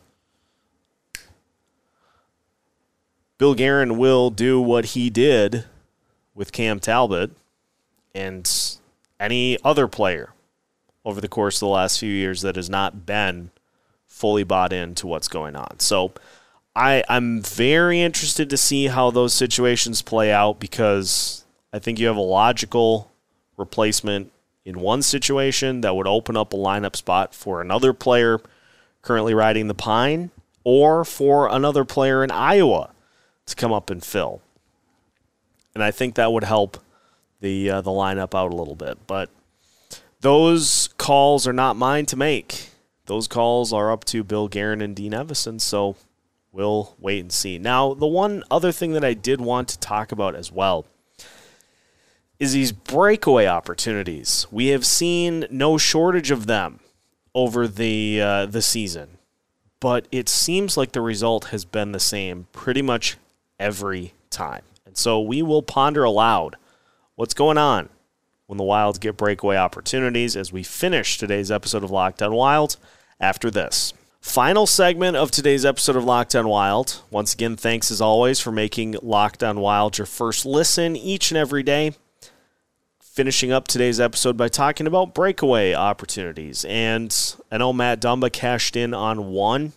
Bill 3.38 3.56
Guerin 3.56 3.98
will 3.98 4.30
do 4.30 4.60
what 4.60 4.88
he 4.88 5.10
did 5.10 5.64
with 6.36 6.52
Cam 6.52 6.78
Talbot 6.78 7.32
and 8.14 8.78
any 9.18 9.58
other 9.64 9.88
player 9.88 10.34
over 11.06 11.22
the 11.22 11.30
course 11.30 11.56
of 11.56 11.68
the 11.68 11.68
last 11.68 12.02
few 12.02 12.12
years 12.12 12.42
that 12.42 12.58
has 12.58 12.70
not 12.70 13.06
been 13.06 13.52
fully 14.10 14.44
bought 14.44 14.74
into 14.74 15.08
what's 15.08 15.30
going 15.30 15.56
on. 15.56 15.80
So 15.80 16.12
I, 16.78 17.04
I'm 17.10 17.42
very 17.42 18.02
interested 18.02 18.52
to 18.52 18.58
see 18.58 18.86
how 18.86 19.10
those 19.10 19.34
situations 19.34 20.04
play 20.04 20.32
out 20.32 20.60
because 20.60 21.44
I 21.74 21.80
think 21.80 21.98
you 21.98 22.06
have 22.06 22.16
a 22.16 22.22
logical 22.22 23.12
replacement 23.58 24.32
in 24.64 24.80
one 24.80 25.02
situation 25.02 25.82
that 25.82 25.96
would 25.96 26.06
open 26.06 26.38
up 26.38 26.54
a 26.54 26.56
lineup 26.56 26.96
spot 26.96 27.34
for 27.34 27.62
another 27.62 27.94
player 27.94 28.40
currently 29.02 29.34
riding 29.34 29.68
the 29.68 29.74
pine 29.74 30.30
or 30.64 31.04
for 31.04 31.48
another 31.48 31.84
player 31.84 32.24
in 32.24 32.30
Iowa 32.30 32.92
to 33.48 33.56
come 33.56 33.74
up 33.74 33.90
and 33.90 34.04
fill. 34.04 34.42
And 35.74 35.84
I 35.84 35.90
think 35.90 36.14
that 36.14 36.32
would 36.32 36.44
help 36.44 36.78
the 37.40 37.72
uh, 37.72 37.82
the 37.82 37.90
lineup 37.90 38.36
out 38.36 38.52
a 38.52 38.56
little 38.56 38.76
bit. 38.76 39.08
But 39.08 39.32
those 40.22 40.90
calls 41.00 41.48
are 41.48 41.54
not 41.54 41.76
mine 41.76 42.06
to 42.08 42.16
make. 42.16 42.70
Those 43.08 43.28
calls 43.28 43.74
are 43.74 43.92
up 43.92 44.04
to 44.06 44.24
Bill 44.24 44.48
Guerin 44.48 44.82
and 44.82 44.96
Dean 44.96 45.14
Evason. 45.14 45.60
So 45.60 45.96
we'll 46.58 46.96
wait 47.00 47.20
and 47.20 47.32
see. 47.32 47.60
Now, 47.60 47.94
the 47.94 48.08
one 48.08 48.44
other 48.50 48.72
thing 48.72 48.94
that 48.94 49.06
I 49.06 49.14
did 49.14 49.40
want 49.40 49.70
to 49.70 49.80
talk 49.80 50.12
about 50.12 50.36
as 50.36 50.52
well 50.52 50.86
is 52.40 52.54
these 52.54 52.72
breakaway 52.72 53.46
opportunities. 53.46 54.48
We 54.52 54.68
have 54.68 54.86
seen 54.86 55.46
no 55.52 55.78
shortage 55.78 56.32
of 56.32 56.48
them 56.48 56.80
over 57.34 57.68
the 57.68 58.20
uh, 58.22 58.46
the 58.48 58.62
season, 58.62 59.20
but 59.80 60.08
it 60.12 60.28
seems 60.28 60.76
like 60.76 60.92
the 60.92 61.02
result 61.02 61.46
has 61.46 61.64
been 61.64 61.92
the 61.92 62.00
same 62.00 62.48
pretty 62.52 62.82
much 62.82 63.18
every 63.60 64.14
time. 64.32 64.64
And 64.86 64.98
so 64.98 65.22
we 65.22 65.42
will 65.44 65.62
ponder 65.62 66.04
aloud 66.04 66.56
what's 67.16 67.34
going 67.36 67.58
on 67.58 67.90
when 68.48 68.58
the 68.58 68.64
Wilds 68.64 68.98
get 68.98 69.18
breakaway 69.18 69.58
opportunities 69.58 70.36
as 70.36 70.52
we 70.52 70.64
finish 70.64 71.18
today's 71.18 71.52
episode 71.52 71.84
of 71.84 71.92
Locked 71.92 72.22
On 72.24 72.34
Wilds 72.34 72.78
after 73.20 73.52
this. 73.52 73.94
Final 74.20 74.68
segment 74.68 75.16
of 75.16 75.32
today's 75.32 75.64
episode 75.66 75.96
of 75.96 76.04
Locked 76.04 76.36
On 76.36 76.48
Wild. 76.48 77.02
Once 77.10 77.34
again, 77.34 77.56
thanks 77.56 77.92
as 77.92 78.02
always 78.02 78.40
for 78.40 78.52
making 78.52 78.96
Locked 79.02 79.44
On 79.44 79.60
Wild 79.60 79.98
your 79.98 80.06
first 80.06 80.46
listen 80.46 80.96
each 80.96 81.32
and 81.32 81.38
every 81.38 81.64
day. 81.64 81.94
Finishing 83.00 83.52
up 83.52 83.68
today's 83.68 84.00
episode 84.00 84.36
by 84.36 84.48
talking 84.48 84.86
about 84.86 85.14
breakaway 85.14 85.74
opportunities. 85.74 86.66
And 86.66 87.16
I 87.52 87.58
know 87.58 87.74
Matt 87.74 88.02
Dumba 88.02 88.32
cashed 88.32 88.76
in 88.76 88.94
on 88.94 89.28
one 89.32 89.74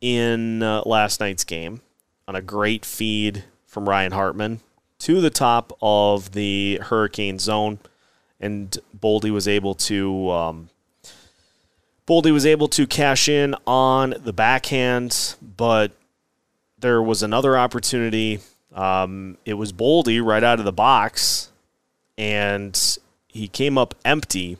in 0.00 0.62
uh, 0.62 0.82
last 0.84 1.20
night's 1.20 1.44
game 1.44 1.80
on 2.28 2.36
a 2.36 2.42
great 2.42 2.84
feed 2.84 3.44
from 3.64 3.88
Ryan 3.88 4.12
Hartman 4.12 4.60
to 5.00 5.20
the 5.20 5.30
top 5.30 5.76
of 5.80 6.32
the 6.32 6.80
hurricane 6.82 7.38
zone, 7.38 7.78
and 8.40 8.76
Boldy 8.98 9.30
was 9.30 9.46
able 9.46 9.74
to 9.74 10.30
um, 10.30 10.68
Boldy 12.06 12.32
was 12.32 12.46
able 12.46 12.68
to 12.68 12.86
cash 12.86 13.28
in 13.28 13.54
on 13.66 14.14
the 14.22 14.32
backhand, 14.32 15.34
but 15.56 15.92
there 16.78 17.02
was 17.02 17.22
another 17.22 17.58
opportunity. 17.58 18.40
Um, 18.74 19.38
it 19.44 19.54
was 19.54 19.72
Boldy 19.72 20.24
right 20.24 20.44
out 20.44 20.58
of 20.58 20.64
the 20.64 20.72
box, 20.72 21.50
and 22.16 22.98
he 23.28 23.48
came 23.48 23.76
up 23.76 23.94
empty. 24.04 24.58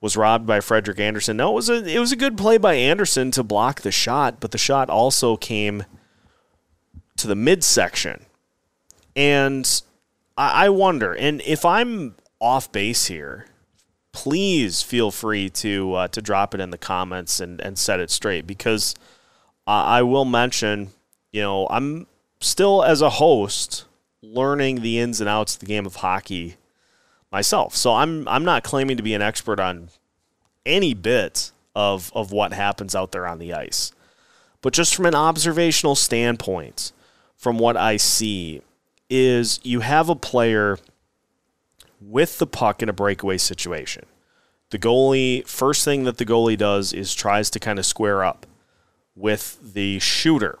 Was 0.00 0.16
robbed 0.16 0.48
by 0.48 0.58
Frederik 0.58 0.98
Andersen. 0.98 1.36
No, 1.36 1.52
it 1.52 1.54
was 1.54 1.70
a 1.70 1.84
it 1.84 2.00
was 2.00 2.10
a 2.10 2.16
good 2.16 2.36
play 2.36 2.58
by 2.58 2.74
Andersen 2.74 3.30
to 3.30 3.44
block 3.44 3.82
the 3.82 3.92
shot, 3.92 4.40
but 4.40 4.50
the 4.50 4.58
shot 4.58 4.90
also 4.90 5.36
came 5.36 5.84
to 7.16 7.28
the 7.28 7.36
midsection. 7.36 8.26
And 9.14 9.82
I 10.36 10.70
wonder, 10.70 11.12
and 11.12 11.40
if 11.42 11.64
I'm 11.64 12.16
off 12.40 12.72
base 12.72 13.06
here, 13.06 13.46
please 14.12 14.82
feel 14.82 15.10
free 15.10 15.48
to 15.50 15.94
uh, 15.94 16.08
to 16.08 16.22
drop 16.22 16.54
it 16.54 16.60
in 16.60 16.70
the 16.70 16.78
comments 16.78 17.40
and, 17.40 17.60
and 17.60 17.78
set 17.78 18.00
it 18.00 18.10
straight 18.10 18.46
because 18.46 18.94
I 19.66 20.02
will 20.02 20.24
mention, 20.24 20.90
you 21.30 21.40
know, 21.40 21.68
I'm 21.70 22.06
still 22.40 22.82
as 22.82 23.00
a 23.00 23.10
host 23.10 23.84
learning 24.22 24.82
the 24.82 24.98
ins 24.98 25.20
and 25.20 25.28
outs 25.28 25.54
of 25.54 25.60
the 25.60 25.66
game 25.66 25.86
of 25.86 25.96
hockey 25.96 26.56
myself. 27.30 27.74
So 27.76 27.94
I'm 27.94 28.26
I'm 28.28 28.44
not 28.44 28.64
claiming 28.64 28.96
to 28.96 29.02
be 29.02 29.14
an 29.14 29.22
expert 29.22 29.60
on 29.60 29.88
any 30.66 30.94
bit 30.94 31.52
of 31.74 32.12
of 32.14 32.32
what 32.32 32.52
happens 32.52 32.94
out 32.94 33.12
there 33.12 33.26
on 33.26 33.38
the 33.38 33.52
ice. 33.52 33.92
But 34.60 34.72
just 34.72 34.94
from 34.94 35.06
an 35.06 35.14
observational 35.14 35.94
standpoint, 35.94 36.92
from 37.36 37.58
what 37.58 37.76
I 37.76 37.96
see 37.96 38.62
is 39.10 39.60
you 39.62 39.80
have 39.80 40.08
a 40.08 40.14
player 40.14 40.78
with 42.08 42.38
the 42.38 42.46
puck 42.46 42.82
in 42.82 42.88
a 42.88 42.92
breakaway 42.92 43.38
situation. 43.38 44.04
The 44.70 44.78
goalie, 44.78 45.46
first 45.46 45.84
thing 45.84 46.04
that 46.04 46.18
the 46.18 46.24
goalie 46.24 46.56
does 46.56 46.92
is 46.92 47.14
tries 47.14 47.50
to 47.50 47.60
kind 47.60 47.78
of 47.78 47.86
square 47.86 48.24
up 48.24 48.46
with 49.14 49.74
the 49.74 49.98
shooter. 49.98 50.58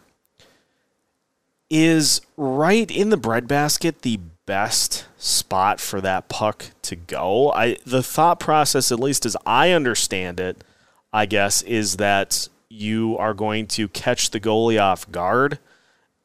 Is 1.70 2.20
right 2.36 2.90
in 2.90 3.08
the 3.08 3.16
breadbasket 3.16 4.02
the 4.02 4.20
best 4.44 5.06
spot 5.16 5.80
for 5.80 6.00
that 6.02 6.28
puck 6.28 6.66
to 6.82 6.96
go? 6.96 7.50
I 7.52 7.78
the 7.86 8.02
thought 8.02 8.38
process, 8.38 8.92
at 8.92 9.00
least 9.00 9.24
as 9.24 9.36
I 9.46 9.70
understand 9.70 10.38
it, 10.38 10.62
I 11.12 11.24
guess, 11.24 11.62
is 11.62 11.96
that 11.96 12.48
you 12.68 13.16
are 13.18 13.34
going 13.34 13.66
to 13.68 13.88
catch 13.88 14.30
the 14.30 14.40
goalie 14.40 14.80
off 14.80 15.10
guard 15.10 15.58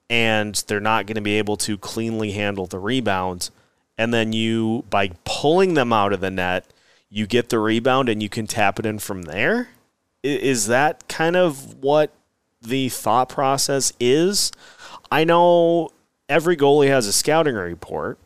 and 0.10 0.56
they're 0.68 0.80
not 0.80 1.06
going 1.06 1.16
to 1.16 1.22
be 1.22 1.38
able 1.38 1.58
to 1.58 1.78
cleanly 1.78 2.32
handle 2.32 2.66
the 2.68 2.80
rebound. 2.80 3.50
And 3.98 4.14
then 4.14 4.34
you, 4.34 4.86
by 4.90 5.12
pulling 5.24 5.74
them 5.74 5.92
out 5.92 6.14
of 6.14 6.22
the 6.22 6.30
net, 6.30 6.66
you 7.10 7.26
get 7.26 7.50
the 7.50 7.60
rebound 7.60 8.10
and 8.10 8.22
you 8.22 8.30
can 8.30 8.48
tap 8.48 8.80
it 8.80 8.86
in 8.86 9.00
from 9.00 9.24
there. 9.24 9.70
Is 10.24 10.68
that 10.68 11.08
kind 11.08 11.36
of 11.36 11.82
what 11.82 12.12
the 12.62 12.90
thought 12.90 13.30
process 13.30 13.94
is? 14.00 14.52
I 15.12 15.24
know 15.24 15.90
every 16.28 16.58
goalie 16.58 16.90
has 16.90 17.08
a 17.08 17.14
scouting 17.14 17.56
report, 17.56 18.18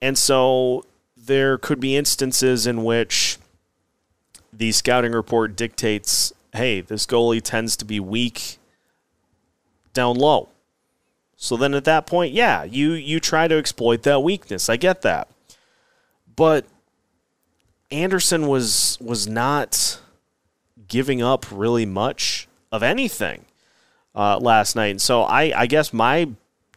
and 0.00 0.16
so 0.16 0.84
there 1.16 1.58
could 1.58 1.80
be 1.80 1.96
instances 1.96 2.66
in 2.66 2.84
which 2.84 3.38
the 4.52 4.72
scouting 4.72 5.12
report 5.12 5.56
dictates 5.56 6.32
hey, 6.54 6.80
this 6.80 7.04
goalie 7.04 7.42
tends 7.42 7.76
to 7.76 7.84
be 7.84 8.00
weak 8.00 8.58
down 9.92 10.16
low. 10.16 10.48
So 11.36 11.56
then 11.56 11.74
at 11.74 11.84
that 11.84 12.06
point, 12.06 12.32
yeah, 12.32 12.64
you 12.64 12.92
you 12.92 13.20
try 13.20 13.46
to 13.46 13.56
exploit 13.56 14.02
that 14.04 14.20
weakness. 14.20 14.68
I 14.68 14.76
get 14.76 15.02
that. 15.02 15.28
But 16.34 16.66
Andersen 17.90 18.46
was 18.46 18.98
was 19.00 19.28
not 19.28 20.00
giving 20.88 21.22
up 21.22 21.46
really 21.50 21.86
much 21.86 22.48
of 22.72 22.82
anything 22.82 23.44
uh, 24.14 24.38
last 24.38 24.76
night. 24.76 24.86
And 24.86 25.00
so 25.00 25.22
I, 25.22 25.52
I 25.54 25.66
guess 25.66 25.92
my 25.92 26.30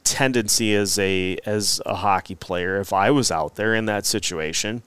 tendency 0.04 0.76
as 0.76 1.00
a 1.00 1.38
as 1.46 1.82
a 1.86 1.96
hockey 1.96 2.36
player, 2.36 2.80
if 2.80 2.92
I 2.92 3.12
was 3.12 3.32
out 3.32 3.56
there 3.56 3.74
in 3.74 3.86
that 3.86 4.06
situation, 4.06 4.84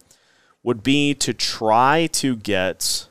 would 0.62 0.82
be 0.82 1.14
to 1.14 1.32
try 1.32 2.08
to 2.12 2.37
get 2.37 3.06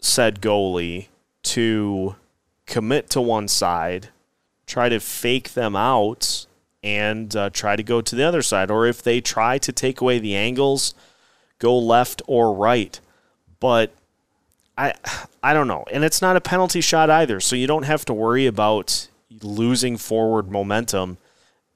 said 0.00 0.40
goalie 0.40 1.08
to 1.42 2.16
commit 2.66 3.10
to 3.10 3.20
one 3.20 3.48
side, 3.48 4.08
try 4.66 4.88
to 4.88 5.00
fake 5.00 5.54
them 5.54 5.76
out, 5.76 6.46
and 6.82 7.34
uh, 7.34 7.50
try 7.50 7.76
to 7.76 7.82
go 7.82 8.00
to 8.00 8.14
the 8.14 8.22
other 8.22 8.42
side. 8.42 8.70
Or 8.70 8.86
if 8.86 9.02
they 9.02 9.20
try 9.20 9.58
to 9.58 9.72
take 9.72 10.00
away 10.00 10.18
the 10.18 10.36
angles, 10.36 10.94
go 11.58 11.76
left 11.78 12.20
or 12.26 12.54
right. 12.54 13.00
But 13.58 13.94
I 14.76 14.94
I 15.42 15.54
don't 15.54 15.68
know. 15.68 15.84
And 15.90 16.04
it's 16.04 16.20
not 16.20 16.36
a 16.36 16.40
penalty 16.40 16.80
shot 16.80 17.10
either, 17.10 17.40
so 17.40 17.56
you 17.56 17.66
don't 17.66 17.84
have 17.84 18.04
to 18.06 18.14
worry 18.14 18.46
about 18.46 19.08
losing 19.42 19.96
forward 19.96 20.50
momentum 20.50 21.18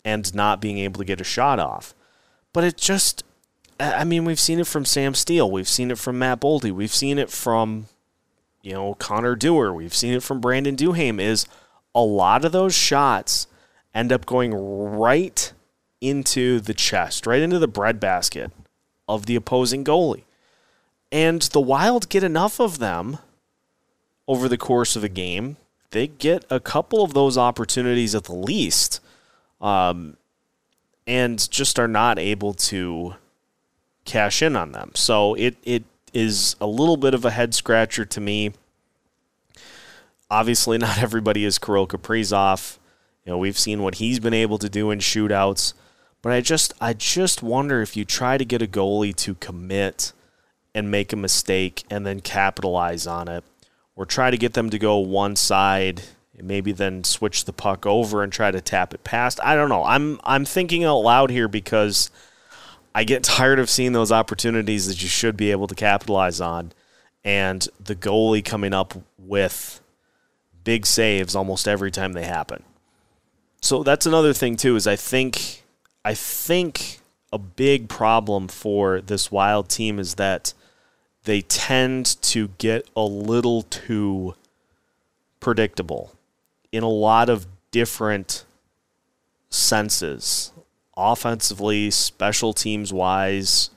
and 0.04 0.34
not 0.34 0.60
being 0.60 0.78
able 0.78 0.98
to 0.98 1.04
get 1.04 1.20
a 1.20 1.24
shot 1.24 1.58
off. 1.58 1.94
But 2.52 2.64
it 2.64 2.76
just 2.76 3.24
I 3.80 4.04
mean, 4.04 4.24
we've 4.24 4.40
seen 4.40 4.58
it 4.58 4.66
from 4.66 4.84
Sam 4.84 5.14
Steel, 5.14 5.50
we've 5.50 5.68
seen 5.68 5.90
it 5.90 5.98
from 5.98 6.18
Matt 6.18 6.40
Boldy, 6.40 6.72
we've 6.72 6.94
seen 6.94 7.18
it 7.18 7.30
from 7.30 7.86
you 8.60 8.72
know, 8.72 8.94
Connor 8.94 9.36
Dewar, 9.36 9.72
we've 9.72 9.94
seen 9.94 10.12
it 10.12 10.22
from 10.22 10.40
Brandon 10.40 10.76
Duhaime 10.76 11.20
is 11.20 11.46
a 11.98 12.04
lot 12.04 12.44
of 12.44 12.52
those 12.52 12.74
shots 12.74 13.48
end 13.92 14.12
up 14.12 14.24
going 14.24 14.54
right 14.54 15.52
into 16.00 16.60
the 16.60 16.74
chest, 16.74 17.26
right 17.26 17.40
into 17.40 17.58
the 17.58 17.66
breadbasket 17.66 18.52
of 19.08 19.26
the 19.26 19.34
opposing 19.34 19.84
goalie. 19.84 20.22
And 21.10 21.42
the 21.42 21.60
Wild 21.60 22.08
get 22.08 22.22
enough 22.22 22.60
of 22.60 22.78
them 22.78 23.18
over 24.28 24.48
the 24.48 24.56
course 24.58 24.94
of 24.94 25.02
a 25.02 25.08
game. 25.08 25.56
They 25.90 26.06
get 26.06 26.44
a 26.50 26.60
couple 26.60 27.02
of 27.02 27.14
those 27.14 27.36
opportunities 27.36 28.14
at 28.14 28.24
the 28.24 28.34
least, 28.34 29.00
um, 29.60 30.18
and 31.06 31.50
just 31.50 31.78
are 31.78 31.88
not 31.88 32.18
able 32.18 32.54
to 32.54 33.14
cash 34.04 34.40
in 34.42 34.54
on 34.54 34.72
them. 34.72 34.92
So 34.94 35.34
it 35.34 35.56
it 35.64 35.84
is 36.12 36.54
a 36.60 36.66
little 36.66 36.98
bit 36.98 37.14
of 37.14 37.24
a 37.24 37.30
head 37.30 37.54
scratcher 37.54 38.04
to 38.04 38.20
me. 38.20 38.52
Obviously, 40.30 40.78
not 40.78 40.98
everybody 41.02 41.44
is 41.44 41.58
Kirill 41.58 41.86
Kaprizov. 41.86 42.78
You 43.24 43.32
know, 43.32 43.38
we've 43.38 43.58
seen 43.58 43.82
what 43.82 43.96
he's 43.96 44.20
been 44.20 44.34
able 44.34 44.58
to 44.58 44.68
do 44.68 44.90
in 44.90 45.00
shootouts, 45.00 45.74
but 46.22 46.32
I 46.32 46.40
just 46.40 46.74
I 46.80 46.92
just 46.94 47.42
wonder 47.42 47.82
if 47.82 47.96
you 47.96 48.04
try 48.04 48.38
to 48.38 48.44
get 48.44 48.62
a 48.62 48.66
goalie 48.66 49.14
to 49.16 49.34
commit 49.34 50.12
and 50.74 50.90
make 50.90 51.12
a 51.12 51.16
mistake 51.16 51.84
and 51.90 52.06
then 52.06 52.20
capitalize 52.20 53.06
on 53.06 53.28
it, 53.28 53.44
or 53.96 54.06
try 54.06 54.30
to 54.30 54.38
get 54.38 54.54
them 54.54 54.70
to 54.70 54.78
go 54.78 54.98
one 54.98 55.36
side 55.36 56.02
and 56.36 56.46
maybe 56.46 56.72
then 56.72 57.04
switch 57.04 57.44
the 57.44 57.52
puck 57.52 57.84
over 57.84 58.22
and 58.22 58.32
try 58.32 58.50
to 58.50 58.60
tap 58.60 58.94
it 58.94 59.04
past. 59.04 59.40
I 59.42 59.54
don't 59.54 59.68
know. 59.68 59.84
I'm 59.84 60.20
I'm 60.24 60.44
thinking 60.44 60.84
out 60.84 61.00
loud 61.00 61.30
here 61.30 61.48
because 61.48 62.10
I 62.94 63.04
get 63.04 63.22
tired 63.24 63.58
of 63.58 63.68
seeing 63.68 63.92
those 63.92 64.12
opportunities 64.12 64.86
that 64.86 65.02
you 65.02 65.08
should 65.08 65.36
be 65.36 65.50
able 65.50 65.66
to 65.66 65.74
capitalize 65.74 66.40
on, 66.40 66.72
and 67.24 67.66
the 67.82 67.96
goalie 67.96 68.44
coming 68.44 68.72
up 68.72 68.94
with 69.18 69.80
big 70.68 70.84
saves 70.84 71.34
almost 71.34 71.66
every 71.66 71.90
time 71.90 72.12
they 72.12 72.26
happen. 72.26 72.62
So 73.62 73.82
that's 73.82 74.04
another 74.04 74.34
thing 74.34 74.54
too. 74.54 74.76
Is 74.76 74.86
I 74.86 74.96
think 74.96 75.64
I 76.04 76.12
think 76.12 77.00
a 77.32 77.38
big 77.38 77.88
problem 77.88 78.48
for 78.48 79.00
this 79.00 79.32
wild 79.32 79.70
team 79.70 79.98
is 79.98 80.16
that 80.16 80.52
they 81.24 81.40
tend 81.40 82.20
to 82.20 82.48
get 82.58 82.86
a 82.94 83.00
little 83.00 83.62
too 83.62 84.34
predictable 85.40 86.12
in 86.70 86.82
a 86.82 86.90
lot 86.90 87.30
of 87.30 87.46
different 87.70 88.44
senses 89.48 90.52
offensively, 90.98 91.90
special 91.90 92.52
teams 92.52 92.92
wise, 92.92 93.70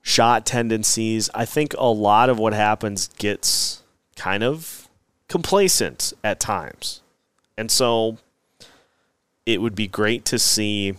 shot 0.00 0.46
tendencies. 0.46 1.28
I 1.34 1.44
think 1.44 1.74
a 1.76 1.84
lot 1.84 2.30
of 2.30 2.38
what 2.38 2.54
happens 2.54 3.08
gets 3.18 3.82
kind 4.16 4.42
of 4.42 4.87
complacent 5.28 6.12
at 6.24 6.40
times. 6.40 7.02
And 7.56 7.70
so 7.70 8.18
it 9.46 9.60
would 9.60 9.74
be 9.74 9.86
great 9.86 10.24
to 10.26 10.38
see 10.38 10.94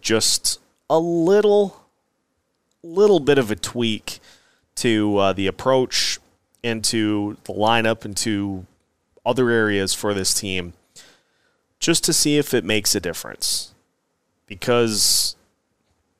just 0.00 0.60
a 0.88 0.98
little 0.98 1.84
little 2.82 3.20
bit 3.20 3.38
of 3.38 3.50
a 3.50 3.56
tweak 3.56 4.20
to 4.76 5.16
uh, 5.18 5.32
the 5.32 5.46
approach 5.46 6.18
and 6.62 6.84
to 6.84 7.36
the 7.44 7.52
lineup 7.52 8.04
and 8.04 8.16
to 8.16 8.64
other 9.26 9.50
areas 9.50 9.92
for 9.92 10.14
this 10.14 10.32
team 10.32 10.72
just 11.80 12.04
to 12.04 12.12
see 12.12 12.38
if 12.38 12.54
it 12.54 12.64
makes 12.64 12.94
a 12.94 13.00
difference. 13.00 13.74
Because 14.46 15.36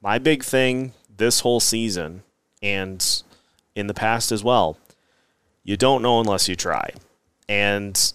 my 0.02 0.18
big 0.18 0.44
thing 0.44 0.92
this 1.16 1.40
whole 1.40 1.60
season 1.60 2.22
and 2.62 3.22
in 3.74 3.86
the 3.86 3.94
past 3.94 4.30
as 4.30 4.44
well, 4.44 4.76
you 5.68 5.76
don't 5.76 6.00
know 6.00 6.18
unless 6.18 6.48
you 6.48 6.56
try. 6.56 6.90
And 7.46 8.12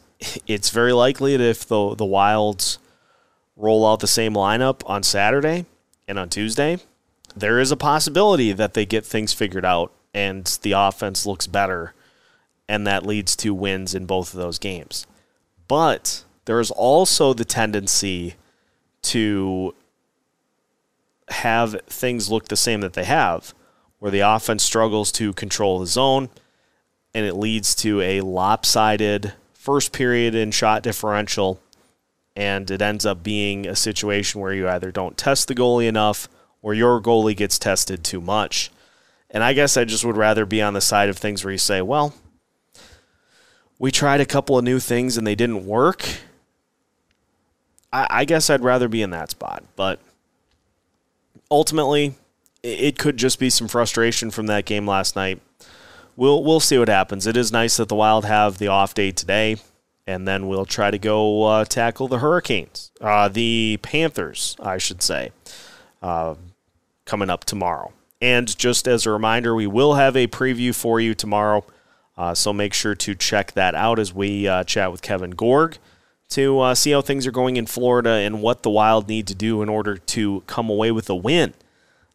it's 0.48 0.72
very 0.72 0.92
likely 0.92 1.38
that 1.38 1.44
if 1.44 1.68
the 1.68 1.94
the 1.94 2.04
Wilds 2.04 2.80
roll 3.56 3.86
out 3.86 4.00
the 4.00 4.08
same 4.08 4.34
lineup 4.34 4.82
on 4.88 5.04
Saturday 5.04 5.68
and 6.08 6.18
on 6.18 6.30
Tuesday, 6.30 6.80
there 7.36 7.60
is 7.60 7.72
a 7.72 7.78
possibility 7.78 8.54
that 8.54 8.74
they 8.74 8.88
get 8.88 9.06
things 9.06 9.34
figured 9.34 9.66
out 9.66 9.92
and 10.16 10.58
the 10.64 10.72
offense 10.72 11.28
looks 11.28 11.46
better 11.46 11.94
and 12.68 12.88
that 12.88 13.06
leads 13.06 13.36
to 13.36 13.54
wins 13.54 13.94
in 13.94 14.08
both 14.08 14.34
of 14.34 14.40
those 14.40 14.58
games. 14.58 15.06
But 15.68 16.24
there 16.46 16.60
is 16.60 16.72
also 16.72 17.34
the 17.34 17.46
tendency 17.46 18.34
to 19.04 19.76
have 21.28 21.80
things 21.86 22.32
look 22.32 22.48
the 22.48 22.58
same 22.58 22.82
that 22.82 22.94
they 22.94 23.04
have, 23.04 23.54
where 24.00 24.12
the 24.12 24.22
offense 24.22 24.64
struggles 24.64 25.12
to 25.14 25.34
control 25.34 25.78
the 25.78 25.86
zone 25.86 26.30
and 27.14 27.26
it 27.26 27.36
leads 27.36 27.76
to 27.76 28.02
a 28.02 28.22
lopsided 28.22 29.34
first 29.54 29.94
period 29.94 30.36
in 30.36 30.52
shot 30.52 30.84
differential 30.84 31.60
and 32.36 32.70
it 32.72 32.82
ends 32.82 33.06
up 33.06 33.24
being 33.24 33.68
a 33.68 33.76
situation 33.76 34.42
where 34.42 34.54
you 34.54 34.68
either 34.68 34.92
don't 34.92 35.18
test 35.18 35.48
the 35.48 35.56
goalie 35.56 35.88
enough 35.88 36.28
or 36.62 36.74
your 36.74 37.00
goalie 37.00 37.36
gets 37.36 37.60
tested 37.60 38.04
too 38.04 38.22
much. 38.22 38.72
And 39.30 39.44
I 39.44 39.54
guess 39.54 39.78
I 39.78 39.84
just 39.84 40.06
would 40.06 40.18
rather 40.18 40.46
be 40.46 40.62
on 40.62 40.74
the 40.74 40.82
side 40.82 41.10
of 41.10 41.18
things 41.18 41.44
where 41.44 41.52
you 41.52 41.58
say, 41.58 41.82
well, 41.82 42.14
we 43.78 43.92
tried 43.92 44.22
a 44.22 44.26
couple 44.26 44.58
of 44.58 44.64
new 44.64 44.80
things 44.80 45.18
and 45.18 45.28
they 45.28 45.36
didn't 45.36 45.66
work. 45.66 46.08
I, 47.92 48.08
I 48.10 48.26
guess 48.26 48.50
I'd 48.50 48.62
rather 48.62 48.88
be 48.88 49.02
in 49.02 49.12
that 49.12 49.32
spot. 49.32 49.64
But 49.76 50.00
ultimately, 51.52 52.16
it 52.64 52.98
could 52.98 53.18
just 53.18 53.40
be 53.40 53.50
some 53.50 53.68
frustration 53.68 54.32
from 54.32 54.48
that 54.48 54.66
game 54.66 54.88
last 54.88 55.16
night. 55.16 55.42
We'll 56.16 56.44
we'll 56.44 56.60
see 56.60 56.78
what 56.78 56.90
happens. 56.90 57.28
It 57.28 57.38
is 57.38 57.52
nice 57.52 57.78
that 57.78 57.90
the 57.90 57.96
Wild 57.96 58.26
have 58.26 58.58
the 58.58 58.68
off 58.68 58.94
day 58.94 59.12
today 59.12 59.58
and 60.06 60.28
then 60.28 60.48
we'll 60.48 60.66
try 60.66 60.92
to 60.92 61.00
go 61.00 61.44
uh, 61.44 61.66
tackle 61.66 62.08
the 62.08 62.20
Hurricanes, 62.20 62.92
uh, 63.02 63.30
the 63.30 63.80
Panthers, 63.82 64.56
I 64.60 64.78
should 64.78 65.02
say, 65.02 65.32
uh, 66.02 66.36
coming 67.06 67.30
up 67.30 67.46
tomorrow. 67.46 67.94
And 68.22 68.56
just 68.58 68.88
as 68.88 69.06
a 69.06 69.12
reminder, 69.12 69.56
we 69.56 69.68
will 69.68 69.96
have 69.96 70.16
a 70.16 70.28
preview 70.28 70.74
for 70.76 71.00
you 71.00 71.14
tomorrow, 71.14 71.66
uh, 72.18 72.34
so 72.34 72.54
make 72.54 72.74
sure 72.74 72.96
to 72.96 73.16
check 73.16 73.54
that 73.54 73.76
out 73.76 74.00
as 74.00 74.14
we 74.14 74.48
uh, 74.48 74.64
chat 74.64 74.92
with 74.92 75.02
Kevin 75.02 75.32
Gorg 75.32 75.78
to 76.30 76.60
uh, 76.60 76.76
see 76.76 76.92
how 76.92 77.02
things 77.02 77.28
are 77.28 77.32
going 77.32 77.58
in 77.58 77.66
Florida 77.66 78.10
and 78.10 78.42
what 78.42 78.64
the 78.64 78.70
Wild 78.70 79.08
need 79.08 79.28
to 79.28 79.36
do 79.36 79.62
in 79.62 79.70
order 79.70 79.98
to 79.98 80.42
come 80.48 80.70
away 80.70 80.92
with 80.92 81.10
a 81.10 81.16
win 81.16 81.54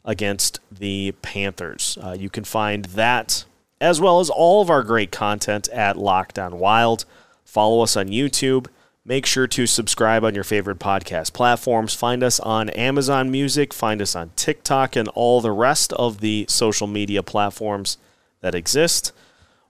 against 0.04 0.60
the 0.70 1.12
Panthers. 1.22 1.98
you 2.16 2.30
can 2.30 2.44
find 2.44 2.86
that 2.86 3.44
as 3.80 4.00
well 4.00 4.20
as 4.20 4.30
all 4.30 4.62
of 4.62 4.70
our 4.70 4.82
great 4.82 5.12
content 5.12 5.68
at 5.68 5.96
Locked 5.96 6.38
On 6.38 6.58
Wild. 6.58 7.04
Follow 7.44 7.82
us 7.82 7.96
on 7.96 8.08
YouTube. 8.08 8.66
Make 9.04 9.24
sure 9.24 9.46
to 9.46 9.66
subscribe 9.66 10.22
on 10.24 10.34
your 10.34 10.44
favorite 10.44 10.78
podcast 10.78 11.32
platforms. 11.32 11.94
Find 11.94 12.22
us 12.22 12.38
on 12.40 12.68
Amazon 12.70 13.30
Music. 13.30 13.72
Find 13.72 14.02
us 14.02 14.14
on 14.14 14.32
TikTok 14.36 14.96
and 14.96 15.08
all 15.08 15.40
the 15.40 15.52
rest 15.52 15.92
of 15.94 16.20
the 16.20 16.44
social 16.48 16.86
media 16.86 17.22
platforms 17.22 17.96
that 18.40 18.54
exist. 18.54 19.12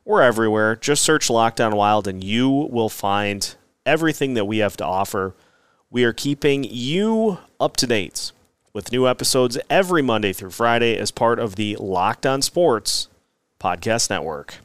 We're 0.05 0.23
everywhere. 0.23 0.75
Just 0.75 1.05
search 1.05 1.31
Locked 1.31 1.61
On 1.61 1.77
Wild 1.77 2.09
and 2.09 2.25
you 2.25 2.49
will 2.51 2.89
find 2.89 3.55
everything 3.87 4.35
that 4.35 4.47
we 4.47 4.59
have 4.59 4.77
to 4.79 4.85
offer. 4.85 5.35
We 5.91 6.03
are 6.05 6.13
keeping 6.13 6.65
you 6.65 7.39
up 7.61 7.77
to 7.77 7.87
date 7.87 8.33
with 8.73 8.91
new 8.91 9.07
episodes 9.07 9.59
every 9.71 10.03
Monday 10.03 10.33
through 10.33 10.51
Friday 10.51 10.97
as 10.97 11.11
part 11.11 11.39
of 11.39 11.57
the 11.57 11.77
Locked 11.77 12.27
On 12.27 12.43
Sports 12.43 13.08
Podcast 13.61 14.09
Network. 14.11 14.59